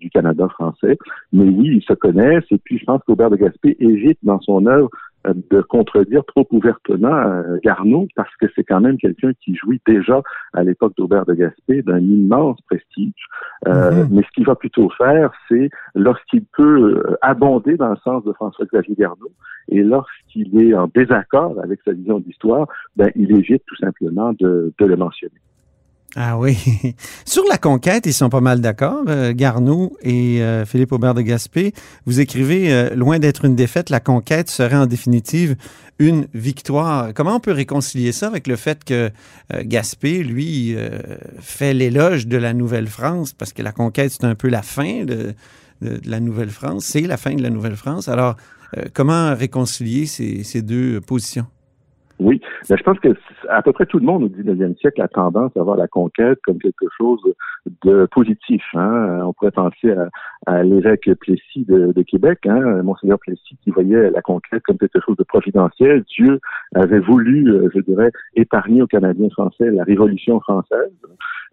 du 0.00 0.10
Canada 0.10 0.48
français. 0.48 0.98
Mais 1.32 1.44
oui, 1.44 1.76
ils 1.76 1.84
se 1.84 1.92
connaissent 1.92 2.50
et 2.50 2.58
puis 2.58 2.78
je 2.78 2.84
pense 2.84 3.00
qu'Aubert 3.06 3.30
de 3.30 3.36
Gaspé 3.36 3.76
évite 3.78 4.18
dans 4.24 4.40
son 4.40 4.66
œuvre 4.66 4.90
de 5.24 5.60
contredire 5.62 6.24
trop 6.24 6.46
ouvertement 6.50 7.14
euh, 7.14 7.58
Garneau 7.62 8.08
parce 8.16 8.34
que 8.40 8.46
c'est 8.54 8.64
quand 8.64 8.80
même 8.80 8.98
quelqu'un 8.98 9.32
qui 9.44 9.54
jouit 9.54 9.80
déjà 9.86 10.22
à 10.52 10.62
l'époque 10.62 10.94
d'Aubert 10.96 11.26
de 11.26 11.34
Gaspé 11.34 11.82
d'un 11.82 12.00
immense 12.00 12.60
prestige. 12.62 13.12
Euh, 13.68 14.04
mhm. 14.04 14.08
Mais 14.12 14.22
ce 14.22 14.28
qu'il 14.34 14.46
va 14.46 14.54
plutôt 14.54 14.90
faire, 14.90 15.30
c'est 15.48 15.70
lorsqu'il 15.94 16.44
peut 16.56 16.96
euh, 16.96 17.16
abonder 17.22 17.76
dans 17.76 17.90
le 17.90 17.96
sens 17.96 18.24
de 18.24 18.32
François-Xavier 18.32 18.94
Garneau 18.98 19.32
et 19.68 19.82
lorsqu'il 19.82 20.60
est 20.60 20.74
en 20.74 20.88
désaccord 20.88 21.56
avec 21.62 21.80
sa 21.84 21.92
vision 21.92 22.18
d'histoire, 22.18 22.66
ben, 22.96 23.10
il 23.14 23.36
évite 23.36 23.62
tout 23.66 23.76
simplement 23.76 24.32
de, 24.32 24.72
de 24.78 24.86
le 24.86 24.96
mentionner. 24.96 25.40
Ah 26.14 26.36
oui. 26.36 26.58
Sur 27.24 27.44
la 27.48 27.56
conquête, 27.56 28.04
ils 28.04 28.12
sont 28.12 28.28
pas 28.28 28.42
mal 28.42 28.60
d'accord. 28.60 29.04
Euh, 29.08 29.32
Garneau 29.32 29.96
et 30.02 30.42
euh, 30.42 30.66
Philippe 30.66 30.92
Aubert 30.92 31.14
de 31.14 31.22
Gaspé, 31.22 31.72
vous 32.04 32.20
écrivez 32.20 32.70
euh, 32.70 32.94
Loin 32.94 33.18
d'être 33.18 33.46
une 33.46 33.56
défaite, 33.56 33.88
la 33.88 34.00
conquête 34.00 34.50
serait 34.50 34.76
en 34.76 34.84
définitive 34.84 35.56
une 35.98 36.26
victoire. 36.34 37.14
Comment 37.14 37.36
on 37.36 37.40
peut 37.40 37.52
réconcilier 37.52 38.12
ça 38.12 38.26
avec 38.26 38.46
le 38.46 38.56
fait 38.56 38.84
que 38.84 39.10
Gaspé, 39.62 40.24
lui, 40.24 40.74
fait 41.38 41.74
l'éloge 41.74 42.26
de 42.26 42.36
la 42.38 42.54
Nouvelle-France, 42.54 43.34
parce 43.34 43.52
que 43.52 43.62
la 43.62 43.70
conquête, 43.70 44.10
c'est 44.10 44.24
un 44.24 44.34
peu 44.34 44.48
la 44.48 44.62
fin 44.62 45.04
de, 45.04 45.34
la 45.80 46.18
Nouvelle-France, 46.18 46.86
c'est 46.86 47.02
la 47.02 47.18
fin 47.18 47.34
de 47.34 47.42
la 47.42 47.50
Nouvelle-France. 47.50 48.08
Alors, 48.08 48.36
comment 48.94 49.36
réconcilier 49.36 50.06
ces 50.06 50.62
deux 50.62 51.00
positions? 51.00 51.46
Oui, 52.22 52.40
mais 52.70 52.76
je 52.76 52.82
pense 52.84 52.98
que 53.00 53.08
à 53.48 53.62
peu 53.62 53.72
près 53.72 53.86
tout 53.86 53.98
le 53.98 54.06
monde 54.06 54.22
au 54.22 54.28
19e 54.28 54.76
siècle 54.78 55.02
a 55.02 55.08
tendance 55.08 55.50
à 55.56 55.62
voir 55.62 55.76
la 55.76 55.88
conquête 55.88 56.38
comme 56.44 56.58
quelque 56.58 56.86
chose 56.96 57.20
de 57.82 58.06
positif. 58.06 58.62
Hein. 58.74 59.20
On 59.24 59.32
pourrait 59.32 59.50
penser 59.50 59.94
à, 60.46 60.62
l'évêque 60.62 61.10
Plessis 61.20 61.64
de, 61.64 62.02
Québec, 62.02 62.40
hein, 62.46 62.82
Monseigneur 62.82 63.18
Plessis, 63.18 63.58
qui 63.62 63.70
voyait 63.70 64.10
la 64.10 64.22
conquête 64.22 64.62
comme 64.64 64.78
quelque 64.78 65.00
chose 65.04 65.16
de 65.16 65.24
providentiel. 65.24 66.04
Dieu 66.16 66.38
avait 66.74 67.00
voulu, 67.00 67.48
euh, 67.50 67.68
je 67.74 67.80
dirais, 67.80 68.12
épargner 68.36 68.82
aux 68.82 68.86
Canadiens 68.86 69.30
français 69.30 69.70
la 69.70 69.84
Révolution 69.84 70.40
française. 70.40 70.92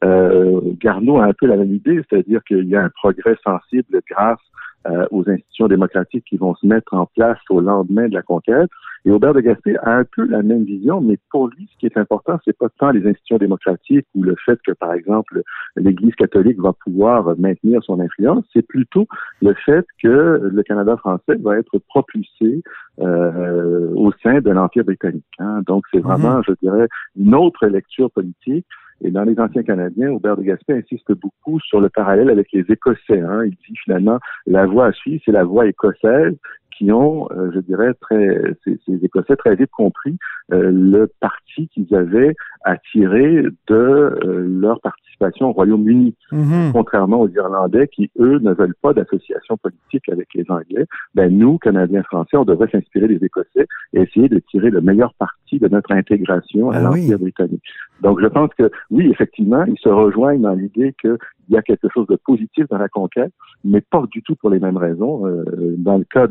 Euh, 0.03 0.62
Garneau 0.79 1.19
a 1.19 1.25
un 1.25 1.34
peu 1.34 1.47
la 1.47 1.58
même 1.58 1.73
idée, 1.73 2.01
c'est-à-dire 2.10 2.43
qu'il 2.43 2.67
y 2.67 2.75
a 2.75 2.84
un 2.84 2.89
progrès 2.89 3.36
sensible 3.43 4.01
grâce 4.10 4.39
euh, 4.87 5.05
aux 5.11 5.29
institutions 5.29 5.67
démocratiques 5.67 6.23
qui 6.25 6.37
vont 6.37 6.55
se 6.55 6.65
mettre 6.65 6.93
en 6.93 7.05
place 7.05 7.39
au 7.49 7.59
lendemain 7.59 8.07
de 8.07 8.13
la 8.13 8.21
conquête. 8.21 8.69
Et 9.05 9.11
Aubert 9.11 9.33
de 9.33 9.41
Gaspé 9.41 9.77
a 9.77 9.97
un 9.97 10.03
peu 10.03 10.25
la 10.25 10.41
même 10.41 10.63
vision, 10.63 11.01
mais 11.01 11.17
pour 11.31 11.47
lui, 11.47 11.69
ce 11.73 11.77
qui 11.79 11.85
est 11.85 11.97
important, 11.97 12.39
c'est 12.45 12.57
pas 12.57 12.67
tant 12.77 12.91
les 12.91 13.05
institutions 13.07 13.37
démocratiques 13.37 14.05
ou 14.15 14.23
le 14.23 14.35
fait 14.45 14.59
que, 14.65 14.71
par 14.71 14.93
exemple, 14.93 15.41
l'Église 15.75 16.15
catholique 16.15 16.59
va 16.59 16.73
pouvoir 16.73 17.37
maintenir 17.37 17.83
son 17.83 17.99
influence, 17.99 18.45
c'est 18.53 18.65
plutôt 18.65 19.07
le 19.41 19.53
fait 19.65 19.85
que 20.01 20.49
le 20.51 20.63
Canada 20.63 20.97
français 20.97 21.35
va 21.41 21.57
être 21.57 21.77
propulsé 21.87 22.61
euh, 22.99 23.89
au 23.95 24.11
sein 24.23 24.39
de 24.39 24.49
l'Empire 24.49 24.83
britannique. 24.83 25.25
Hein. 25.39 25.61
Donc, 25.65 25.85
c'est 25.93 25.99
vraiment, 25.99 26.37
mhm. 26.37 26.43
je 26.47 26.53
dirais, 26.61 26.87
une 27.17 27.35
autre 27.35 27.67
lecture 27.67 28.11
politique 28.11 28.65
et 29.01 29.12
dans 29.12 29.23
les 29.23 29.39
anciens 29.39 29.63
Canadiens, 29.63 30.12
Aubert 30.12 30.38
de 30.38 30.43
Gaspé 30.43 30.73
insiste 30.73 31.12
beaucoup 31.13 31.59
sur 31.62 31.79
le 31.79 31.89
parallèle 31.89 32.29
avec 32.29 32.51
les 32.51 32.65
Écossais. 32.69 33.21
Hein. 33.21 33.45
Il 33.45 33.51
dit 33.51 33.77
finalement, 33.83 34.19
la 34.45 34.65
voie 34.65 34.88
à 34.88 34.91
suivre, 34.91 35.21
c'est 35.25 35.31
la 35.31 35.43
voie 35.43 35.67
écossaise 35.67 36.35
qui 36.77 36.91
ont, 36.91 37.27
euh, 37.31 37.51
je 37.53 37.59
dirais, 37.59 37.93
très, 38.01 38.55
ces, 38.63 38.79
Écossais 39.03 39.35
très 39.35 39.55
vite 39.55 39.71
compris 39.71 40.17
euh, 40.51 40.71
le 40.71 41.12
parti 41.19 41.67
qu'ils 41.69 41.93
avaient 41.93 42.35
à 42.63 42.77
tirer 42.91 43.43
de 43.67 43.75
euh, 43.75 44.45
leur 44.47 44.79
participation 45.19 45.49
au 45.49 45.51
Royaume-Uni, 45.53 46.15
mhm. 46.32 46.71
contrairement 46.73 47.21
aux 47.21 47.29
Irlandais 47.29 47.88
qui, 47.88 48.10
eux, 48.19 48.39
ne 48.39 48.53
veulent 48.53 48.75
pas 48.82 48.93
d'association 48.93 49.58
politique 49.58 50.08
avec 50.10 50.27
les 50.34 50.45
Anglais. 50.49 50.86
Ben, 51.13 51.36
nous, 51.36 51.58
Canadiens 51.58 52.03
français, 52.03 52.38
on 52.38 52.45
devrait 52.45 52.69
s'inspirer 52.71 53.08
des 53.08 53.23
Écossais 53.23 53.67
et 53.93 54.01
essayer 54.01 54.29
de 54.29 54.39
tirer 54.39 54.69
le 54.69 54.82
meilleur 54.82 55.13
parti 55.15 55.60
de 55.60 55.67
notre 55.67 55.91
intégration 55.91 56.71
à 56.71 56.77
ah 56.77 56.82
l'Empire 56.82 57.19
britannique. 57.19 57.63
Donc, 58.01 58.21
je 58.21 58.27
pense 58.27 58.49
que, 58.58 58.71
oui, 58.91 59.10
effectivement, 59.10 59.63
ils 59.65 59.79
se 59.79 59.89
rejoignent 59.89 60.41
dans 60.41 60.53
l'idée 60.53 60.95
qu'il 61.01 61.17
y 61.49 61.58
a 61.58 61.62
quelque 61.62 61.88
chose 61.93 62.08
de 62.08 62.15
positif 62.15 62.65
dans 62.69 62.77
la 62.77 62.88
conquête, 62.88 63.34
mais 63.63 63.82
pas 63.82 64.03
du 64.12 64.21
tout 64.21 64.36
pour 64.36 64.49
les 64.49 64.60
mêmes 64.60 64.77
raisons. 64.77 65.27
Euh, 65.27 65.43
dans 65.77 65.97
le 65.97 66.05
cas 66.05 66.27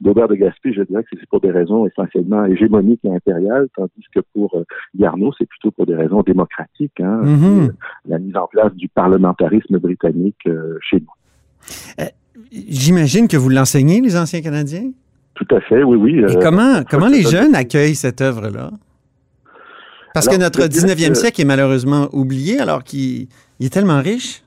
d'Aubert 0.00 0.28
de, 0.28 0.34
Gaspé, 0.34 0.72
je 0.72 0.82
dirais 0.82 1.04
que 1.04 1.10
c'est 1.18 1.28
pour 1.28 1.40
des 1.40 1.50
raisons 1.50 1.86
essentiellement 1.86 2.44
hégémoniques 2.46 3.04
et 3.04 3.14
impériales, 3.14 3.68
tandis 3.76 4.04
que 4.14 4.20
pour 4.34 4.56
euh, 4.56 4.64
Garneau, 4.96 5.32
c'est 5.38 5.46
plutôt 5.46 5.70
pour 5.70 5.86
des 5.86 5.94
raisons 5.94 6.22
démocratiques, 6.22 7.00
hein, 7.00 7.20
la 8.06 8.18
mise 8.18 8.31
en 8.36 8.46
place 8.46 8.72
du 8.74 8.88
parlementarisme 8.88 9.78
britannique 9.78 10.36
euh, 10.46 10.78
chez 10.82 11.00
nous. 11.00 11.06
Euh, 12.00 12.06
J'imagine 12.50 13.28
que 13.28 13.36
vous 13.36 13.48
l'enseignez, 13.48 14.00
les 14.00 14.16
anciens 14.16 14.42
Canadiens? 14.42 14.90
Tout 15.34 15.46
à 15.54 15.60
fait, 15.60 15.82
oui, 15.82 15.96
oui. 15.96 16.18
Et 16.20 16.24
euh, 16.36 16.40
comment, 16.42 16.82
comment 16.88 17.08
les 17.08 17.22
jeunes 17.22 17.54
accueillent 17.54 17.94
cette 17.94 18.20
œuvre-là? 18.20 18.70
Parce 20.14 20.28
que 20.28 20.36
notre 20.38 20.62
je 20.62 20.66
dirais 20.66 20.94
19e 20.94 21.08
que- 21.10 21.14
siècle 21.14 21.40
est 21.40 21.44
malheureusement 21.46 22.08
oublié 22.12 22.60
alors 22.60 22.84
qu'il 22.84 23.28
il 23.60 23.66
est 23.66 23.72
tellement 23.72 24.00
riche. 24.00 24.42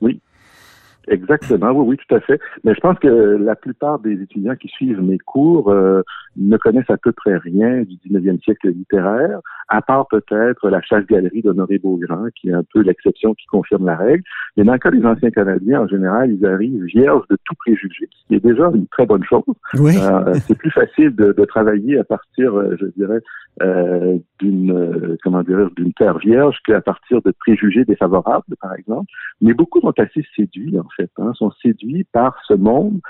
Exactement, 1.08 1.70
oui, 1.70 1.84
oui, 1.90 1.96
tout 2.08 2.14
à 2.16 2.20
fait. 2.20 2.40
Mais 2.64 2.74
je 2.74 2.80
pense 2.80 2.98
que 2.98 3.06
la 3.06 3.54
plupart 3.54 4.00
des 4.00 4.20
étudiants 4.20 4.56
qui 4.56 4.66
suivent 4.68 5.00
mes 5.00 5.18
cours 5.18 5.70
euh, 5.70 6.02
ne 6.36 6.56
connaissent 6.56 6.90
à 6.90 6.96
peu 6.96 7.12
près 7.12 7.36
rien 7.36 7.82
du 7.82 7.94
19e 8.08 8.42
siècle 8.42 8.70
littéraire, 8.70 9.38
à 9.68 9.82
part 9.82 10.06
peut-être 10.08 10.68
la 10.68 10.80
chasse-galerie 10.82 11.42
d'Honoré 11.42 11.78
Beaugrand, 11.78 12.26
qui 12.34 12.50
est 12.50 12.52
un 12.52 12.64
peu 12.72 12.80
l'exception 12.80 13.34
qui 13.34 13.46
confirme 13.46 13.86
la 13.86 13.96
règle. 13.96 14.22
Mais 14.56 14.64
dans 14.64 14.74
le 14.74 14.78
cas 14.78 14.90
des 14.90 15.04
anciens 15.04 15.30
Canadiens, 15.30 15.82
en 15.82 15.88
général, 15.88 16.32
ils 16.32 16.46
arrivent 16.46 16.84
vierges 16.84 17.26
de 17.28 17.36
tout 17.44 17.54
préjugé, 17.58 18.08
ce 18.10 18.26
qui 18.28 18.34
est 18.34 18.44
déjà 18.44 18.70
une 18.74 18.86
très 18.88 19.06
bonne 19.06 19.24
chose. 19.24 19.42
Oui. 19.74 19.94
Euh, 19.98 20.34
c'est 20.46 20.56
plus 20.56 20.70
facile 20.70 21.14
de, 21.14 21.32
de 21.32 21.44
travailler 21.44 21.98
à 21.98 22.04
partir, 22.04 22.56
euh, 22.56 22.76
je 22.80 22.86
dirais, 22.96 23.20
euh, 23.62 24.18
d'une 24.38 24.70
euh, 24.70 25.16
comment 25.22 25.42
dire, 25.42 25.70
d'une 25.76 25.92
terre 25.94 26.18
vierge 26.18 26.58
qu'à 26.66 26.80
partir 26.80 27.22
de 27.22 27.32
préjugés 27.38 27.84
défavorables, 27.84 28.44
par 28.60 28.74
exemple. 28.74 29.10
Mais 29.40 29.54
beaucoup 29.54 29.80
sont 29.80 29.98
assez 29.98 30.24
séduits, 30.36 30.78
en 30.78 30.88
fait, 30.96 31.10
hein, 31.18 31.32
sont 31.34 31.50
séduits 31.62 32.04
par 32.12 32.38
ce 32.46 32.54
monde 32.54 33.00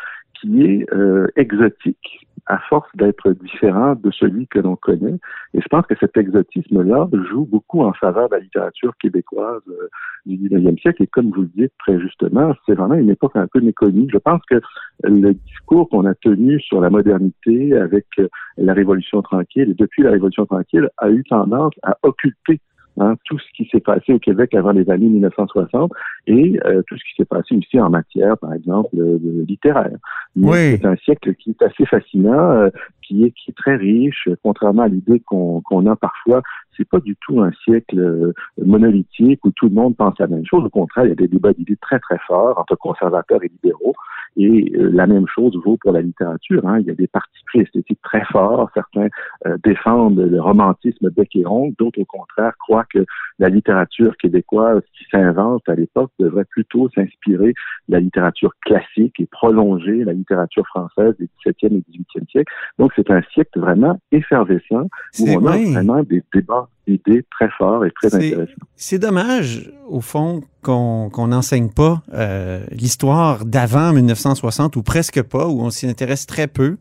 qui 0.40 0.62
est 0.64 0.92
euh, 0.92 1.26
exotique 1.36 2.25
à 2.46 2.58
force 2.58 2.88
d'être 2.94 3.32
différent 3.32 3.94
de 3.94 4.10
celui 4.10 4.46
que 4.46 4.58
l'on 4.58 4.76
connaît. 4.76 5.18
Et 5.54 5.60
je 5.60 5.68
pense 5.68 5.86
que 5.86 5.94
cet 5.98 6.16
exotisme-là 6.16 7.08
joue 7.30 7.44
beaucoup 7.44 7.82
en 7.82 7.92
faveur 7.92 8.28
de 8.28 8.36
la 8.36 8.40
littérature 8.40 8.96
québécoise 8.98 9.62
euh, 9.68 9.88
du 10.26 10.36
19e 10.36 10.80
siècle. 10.80 11.02
Et 11.02 11.06
comme 11.06 11.30
vous 11.30 11.42
le 11.42 11.50
dites 11.54 11.72
très 11.78 11.98
justement, 12.00 12.52
c'est 12.66 12.74
vraiment 12.74 12.94
une 12.94 13.10
époque 13.10 13.36
un 13.36 13.46
peu 13.46 13.60
méconnue. 13.60 14.08
Je 14.12 14.18
pense 14.18 14.40
que 14.48 14.60
le 15.02 15.34
discours 15.34 15.88
qu'on 15.88 16.06
a 16.06 16.14
tenu 16.14 16.60
sur 16.60 16.80
la 16.80 16.90
modernité 16.90 17.76
avec 17.76 18.06
euh, 18.18 18.28
la 18.56 18.74
Révolution 18.74 19.22
tranquille, 19.22 19.70
et 19.70 19.74
depuis 19.74 20.02
la 20.02 20.10
Révolution 20.10 20.46
tranquille, 20.46 20.88
a 20.98 21.10
eu 21.10 21.24
tendance 21.24 21.74
à 21.82 21.96
occulter 22.02 22.60
hein, 22.98 23.14
tout 23.24 23.38
ce 23.38 23.44
qui 23.56 23.68
s'est 23.70 23.80
passé 23.80 24.12
au 24.12 24.18
Québec 24.18 24.54
avant 24.54 24.72
les 24.72 24.88
années 24.90 25.08
1960 25.08 25.92
et 26.26 26.58
euh, 26.64 26.82
tout 26.86 26.96
ce 26.96 27.04
qui 27.04 27.14
s'est 27.16 27.24
passé 27.24 27.56
aussi 27.56 27.78
en 27.80 27.90
matière, 27.90 28.36
par 28.38 28.52
exemple, 28.52 28.90
euh, 28.96 29.18
de 29.18 29.44
littéraire. 29.46 29.96
Mais 30.34 30.48
Oui. 30.48 30.78
C'est 30.80 30.86
un 30.86 30.96
siècle 30.96 31.34
qui 31.34 31.50
est 31.50 31.62
assez 31.62 31.86
fascinant, 31.86 32.50
euh, 32.52 32.70
qui 33.06 33.24
est 33.24 33.30
qui 33.30 33.50
est 33.50 33.54
très 33.54 33.76
riche, 33.76 34.28
contrairement 34.42 34.82
à 34.82 34.88
l'idée 34.88 35.20
qu'on 35.20 35.60
qu'on 35.60 35.86
a 35.86 35.96
parfois. 35.96 36.42
C'est 36.76 36.88
pas 36.88 37.00
du 37.00 37.16
tout 37.16 37.40
un 37.40 37.52
siècle 37.64 37.98
euh, 37.98 38.32
monolithique 38.62 39.44
où 39.44 39.50
tout 39.50 39.68
le 39.68 39.74
monde 39.74 39.96
pense 39.96 40.18
la 40.18 40.26
même 40.26 40.44
chose. 40.44 40.64
Au 40.64 40.68
contraire, 40.68 41.06
il 41.06 41.08
y 41.08 41.12
a 41.12 41.16
des 41.16 41.28
débats 41.28 41.54
d'idées 41.54 41.78
très 41.80 41.98
très 42.00 42.18
forts 42.26 42.58
entre 42.58 42.76
conservateurs 42.76 43.42
et 43.42 43.48
libéraux. 43.48 43.94
Et 44.36 44.70
euh, 44.76 44.90
la 44.92 45.06
même 45.06 45.26
chose 45.26 45.56
vaut 45.64 45.78
pour 45.78 45.92
la 45.92 46.02
littérature. 46.02 46.66
Hein. 46.66 46.80
Il 46.80 46.86
y 46.86 46.90
a 46.90 46.94
des 46.94 47.06
partis 47.06 47.32
esthétiques 47.54 48.02
très 48.02 48.24
forts. 48.26 48.70
Certains 48.74 49.08
euh, 49.46 49.56
défendent 49.64 50.20
le 50.20 50.40
romantisme 50.40 51.10
bec 51.10 51.34
et 51.34 51.46
ongle. 51.46 51.74
D'autres, 51.78 52.00
au 52.00 52.04
contraire, 52.04 52.52
croient 52.58 52.84
que 52.92 53.04
la 53.38 53.48
littérature 53.48 54.16
québécoise 54.18 54.82
qui 54.96 55.04
s'invente 55.10 55.66
à 55.68 55.74
l'époque 55.74 56.10
devrait 56.18 56.44
plutôt 56.44 56.88
s'inspirer 56.90 57.54
de 57.88 57.94
la 57.94 58.00
littérature 58.00 58.52
classique 58.60 59.18
et 59.18 59.26
prolonger 59.26 60.04
la 60.04 60.12
littérature 60.12 60.66
française 60.66 61.14
des 61.18 61.28
17e 61.46 61.72
et 61.72 61.84
18e 61.90 62.30
siècles. 62.30 62.52
Donc, 62.78 62.92
c'est 62.96 63.10
un 63.10 63.20
siècle 63.32 63.60
vraiment 63.60 64.00
effervescent 64.10 64.88
où 65.20 65.28
on 65.28 65.46
a 65.46 65.56
oui. 65.56 65.72
vraiment 65.72 66.02
des 66.02 66.22
débats 66.34 66.68
d'idées 66.86 67.24
très 67.30 67.48
forts 67.56 67.84
et 67.84 67.90
très 67.90 68.14
intéressants. 68.14 68.52
C'est 68.74 68.98
dommage, 68.98 69.70
au 69.86 70.00
fond, 70.00 70.42
qu'on 70.62 71.28
n'enseigne 71.28 71.68
pas 71.68 72.02
euh, 72.14 72.64
l'histoire 72.70 73.44
d'avant 73.44 73.92
1960 73.92 74.76
ou 74.76 74.82
presque 74.82 75.22
pas, 75.22 75.46
où 75.46 75.60
on 75.60 75.70
s'y 75.70 75.86
intéresse 75.86 76.26
très 76.26 76.46
peu. 76.46 76.76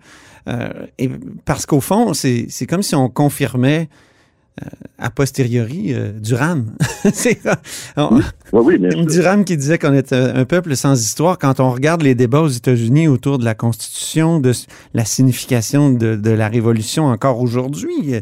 Euh, 0.47 0.69
et 0.97 1.09
parce 1.45 1.65
qu'au 1.65 1.81
fond, 1.81 2.13
c'est 2.13 2.67
comme 2.67 2.81
si 2.81 2.95
on 2.95 3.09
confirmait 3.09 3.89
a 4.97 5.09
posteriori 5.09 5.93
euh, 5.93 6.11
Durham. 6.17 6.71
C'est- 7.13 7.39
on- 7.97 8.21
Oui. 8.53 8.77
Durham 9.05 9.43
qui 9.43 9.57
disait 9.57 9.77
qu'on 9.77 9.93
est 9.93 10.13
un 10.13 10.35
un 10.35 10.45
peuple 10.45 10.75
sans 10.75 10.99
histoire. 11.01 11.37
Quand 11.37 11.59
on 11.59 11.71
regarde 11.71 12.01
les 12.01 12.15
débats 12.15 12.41
aux 12.41 12.47
États-Unis 12.47 13.07
autour 13.07 13.37
de 13.37 13.45
la 13.45 13.53
Constitution, 13.55 14.39
de 14.39 14.53
la 14.93 15.03
signification 15.05 15.89
de, 15.91 16.15
de 16.15 16.29
la 16.31 16.47
Révolution 16.47 17.05
encore 17.07 17.39
aujourd'hui, 17.41 18.15
euh, 18.15 18.21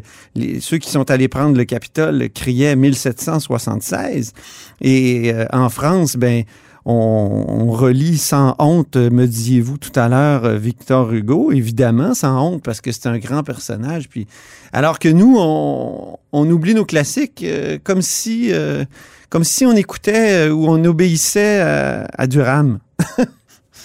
ceux 0.60 0.78
qui 0.78 0.90
sont 0.90 1.10
allés 1.10 1.28
prendre 1.28 1.56
le 1.56 1.64
Capitole 1.64 2.28
criaient 2.30 2.74
1776. 2.76 4.32
Et 4.80 5.32
euh, 5.32 5.46
en 5.52 5.68
France, 5.68 6.16
ben, 6.16 6.42
on, 6.86 7.44
on 7.48 7.70
relit 7.70 8.18
sans 8.18 8.54
honte, 8.58 8.96
euh, 8.96 9.10
me 9.10 9.26
disiez-vous 9.26 9.78
tout 9.78 9.98
à 9.98 10.08
l'heure, 10.08 10.44
euh, 10.44 10.56
Victor 10.56 11.12
Hugo, 11.12 11.50
évidemment, 11.50 12.14
sans 12.14 12.46
honte, 12.46 12.62
parce 12.62 12.80
que 12.80 12.92
c'est 12.92 13.08
un 13.08 13.18
grand 13.18 13.42
personnage. 13.42 14.08
Puis, 14.08 14.26
alors 14.72 14.98
que 14.98 15.08
nous, 15.08 15.36
on, 15.38 16.18
on 16.32 16.50
oublie 16.50 16.74
nos 16.74 16.84
classiques 16.84 17.44
euh, 17.44 17.78
comme 17.82 18.02
si, 18.02 18.50
euh, 18.52 18.84
comme 19.30 19.44
si 19.44 19.64
on 19.64 19.72
écoutait 19.72 20.50
ou 20.50 20.66
on 20.68 20.84
obéissait 20.84 21.60
à, 21.60 22.06
à 22.16 22.26
Durham. 22.26 22.78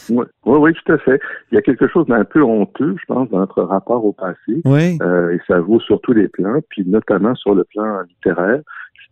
Oui, 0.10 0.26
oui, 0.46 0.58
oui, 0.60 0.74
tout 0.74 0.94
à 0.94 0.98
fait. 0.98 1.20
Il 1.52 1.56
y 1.56 1.58
a 1.58 1.62
quelque 1.62 1.88
chose 1.88 2.08
d'un 2.08 2.24
peu 2.24 2.42
honteux, 2.42 2.96
je 3.00 3.06
pense, 3.08 3.30
dans 3.30 3.40
notre 3.40 3.64
rapport 3.64 4.04
au 4.04 4.14
passé. 4.14 4.62
Oui. 4.66 4.98
Euh, 5.02 5.32
et 5.32 5.40
ça 5.48 5.60
vaut 5.60 5.80
sur 5.80 6.02
tous 6.02 6.14
les 6.14 6.28
plans, 6.28 6.60
puis 6.70 6.84
notamment 6.86 7.36
sur 7.36 7.54
le 7.54 7.64
plan 7.64 8.02
littéraire. 8.02 8.62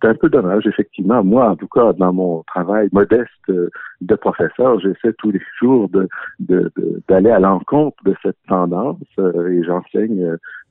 C'est 0.02 0.08
un 0.10 0.15
peu 0.15 0.30
dommage, 0.30 0.65
effectivement. 0.67 1.23
Moi, 1.23 1.50
en 1.50 1.56
tout 1.56 1.67
cas, 1.67 1.93
dans 1.93 2.13
mon 2.13 2.43
travail 2.43 2.88
modeste 2.91 3.30
euh, 3.50 3.69
de 4.02 4.15
professeur, 4.15 4.80
j'essaie 4.80 5.13
tous 5.17 5.32
les 5.32 5.41
jours 5.60 5.89
de 5.89 6.08
de- 6.39 6.71
de- 6.78 7.02
d'aller 7.08 7.32
à 7.32 7.39
l'encontre 7.39 7.97
de 8.06 8.13
cette 8.21 8.38
tendance 8.47 8.97
euh, 9.19 9.47
et 9.50 9.63
j'enseigne 9.63 10.23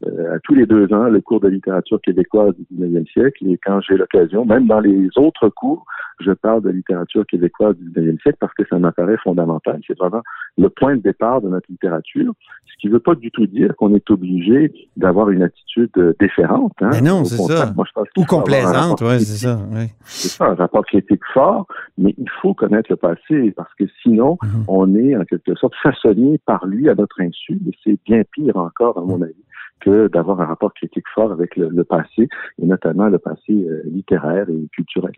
euh, 0.07 0.35
à 0.35 0.39
tous 0.41 0.55
les 0.55 0.67
deux 0.67 0.93
ans 0.93 1.05
le 1.09 1.21
cours 1.21 1.41
de 1.41 1.49
littérature 1.49 2.01
québécoise 2.03 2.55
du 2.57 2.65
19e 2.77 3.07
siècle 3.11 3.47
et 3.49 3.59
quand 3.65 3.81
j'ai 3.81 3.97
l'occasion, 3.97 4.45
même 4.45 4.67
dans 4.67 4.81
les 4.81 5.09
autres 5.17 5.49
cours, 5.49 5.85
je 6.21 6.33
parle 6.33 6.63
de 6.63 6.71
littérature 6.71 7.27
québécoise 7.27 7.75
du 7.77 7.91
19e 7.91 8.21
siècle 8.23 8.39
parce 8.41 8.55
que 8.55 8.63
ça 8.69 8.79
m'apparaît 8.79 9.17
fondamental. 9.25 9.81
C'est 9.87 9.99
vraiment 9.99 10.23
le 10.59 10.69
point 10.69 10.97
de 10.97 11.03
départ 11.03 11.41
de 11.41 11.49
notre 11.49 11.67
littérature, 11.71 12.33
ce 12.67 12.73
qui 12.81 12.89
ne 12.89 12.93
veut 12.93 13.01
pas 13.01 13.15
du 13.15 13.31
tout 13.31 13.47
dire 13.47 13.75
qu'on 13.77 13.95
est 13.95 14.09
obligé 14.11 14.73
d'avoir 14.97 15.31
une 15.31 15.43
attitude 15.43 15.91
déférente. 16.21 16.73
Hein. 16.81 16.91
Mais 16.93 17.01
non, 17.01 17.25
c'est 17.25 17.43
ça. 17.43 17.73
moi, 17.75 17.85
je 17.89 17.93
pense 17.93 18.09
qu'il 18.11 18.23
Ou 18.23 18.27
complaisante, 18.27 19.01
c'est 19.19 19.47
ça. 19.47 19.57
ouais. 19.73 19.91
C'est 20.05 20.29
ça, 20.29 20.47
un 20.47 20.55
rapport 20.55 20.85
critique 20.85 21.23
fort, 21.33 21.67
mais 21.99 22.15
il 22.19 22.29
faut 22.43 22.55
connaître 22.55 22.91
le 22.91 22.97
passé 22.97 23.53
parce 23.57 23.73
que 23.75 23.85
sinon, 24.03 24.39
Mhm. 24.43 24.65
on 24.69 24.95
est 24.95 25.17
en 25.17 25.25
quelque 25.25 25.55
sorte 25.55 25.75
façonné 25.83 26.39
par 26.47 26.67
lui 26.67 26.89
à 26.89 26.95
notre 26.95 27.21
insu, 27.21 27.61
et 27.67 27.73
c'est 27.85 27.99
bien 28.05 28.23
pire 28.33 28.57
encore, 28.57 28.99
à 28.99 29.03
mon 29.03 29.21
avis, 29.23 29.35
que 29.81 30.09
d'avoir 30.09 30.41
un 30.41 30.47
rapport 30.47 30.73
critique 30.75 31.05
fort 31.15 31.33
avec 31.33 31.57
le, 31.57 31.69
le 31.69 31.85
passé, 31.85 32.29
et 32.61 32.65
notamment 32.67 33.09
le 33.09 33.19
passé 33.19 33.53
euh, 33.53 33.83
littéraire 33.87 34.49
et 34.49 34.69
culturel. 34.73 35.13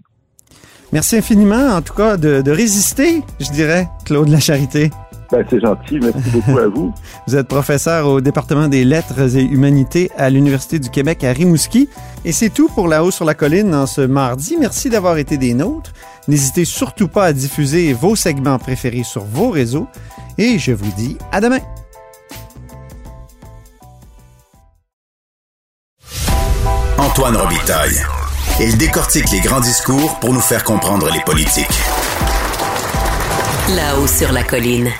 Merci 0.93 1.17
infiniment, 1.17 1.77
en 1.77 1.83
tout 1.83 1.95
cas, 1.95 2.17
de, 2.17 2.41
de 2.41 2.51
résister, 2.51 3.23
je 3.41 3.51
dirais, 3.51 3.89
Claude 4.05 4.29
Lacharité. 4.29 4.91
Ben, 5.31 5.45
c'est 5.51 5.61
gentil, 5.61 5.99
merci 6.01 6.31
beaucoup 6.31 6.59
à 6.59 6.69
vous. 6.69 6.95
Vous 7.27 7.37
êtes 7.37 7.49
professeur 7.49 8.07
au 8.07 8.21
département 8.23 8.69
des 8.69 8.85
lettres 8.85 9.37
et 9.37 9.43
humanités 9.43 10.11
à 10.17 10.31
l'Université 10.31 10.79
du 10.79 10.89
Québec 10.89 11.23
à 11.23 11.33
Rimouski. 11.33 11.89
Et 12.25 12.33
c'est 12.33 12.49
tout 12.49 12.69
pour 12.71 12.89
La 12.89 13.05
Haut 13.05 13.11
sur 13.11 13.27
la 13.27 13.35
colline 13.35 13.75
en 13.75 13.87
ce 13.87 14.01
mardi. 14.01 14.57
Merci 14.59 14.89
d'avoir 14.89 15.19
été 15.19 15.37
des 15.37 15.53
nôtres. 15.53 15.93
N'hésitez 16.29 16.65
surtout 16.65 17.09
pas 17.09 17.27
à 17.27 17.33
diffuser 17.35 17.93
vos 17.93 18.17
segments 18.17 18.59
préférés 18.59 19.03
sur 19.05 19.25
vos 19.25 19.51
réseaux. 19.51 19.87
Et 20.39 20.59
je 20.59 20.73
vous 20.73 20.91
dis 20.97 21.19
à 21.31 21.43
demain. 21.43 21.61
Antoine 26.97 27.37
Robitaille. 27.37 28.03
Il 28.61 28.77
décortique 28.77 29.31
les 29.31 29.39
grands 29.39 29.61
discours 29.61 30.19
pour 30.19 30.33
nous 30.33 30.41
faire 30.41 30.65
comprendre 30.65 31.09
les 31.13 31.21
politiques. 31.21 31.79
Là-haut 33.77 34.09
sur 34.09 34.33
la 34.33 34.43
colline. 34.43 34.91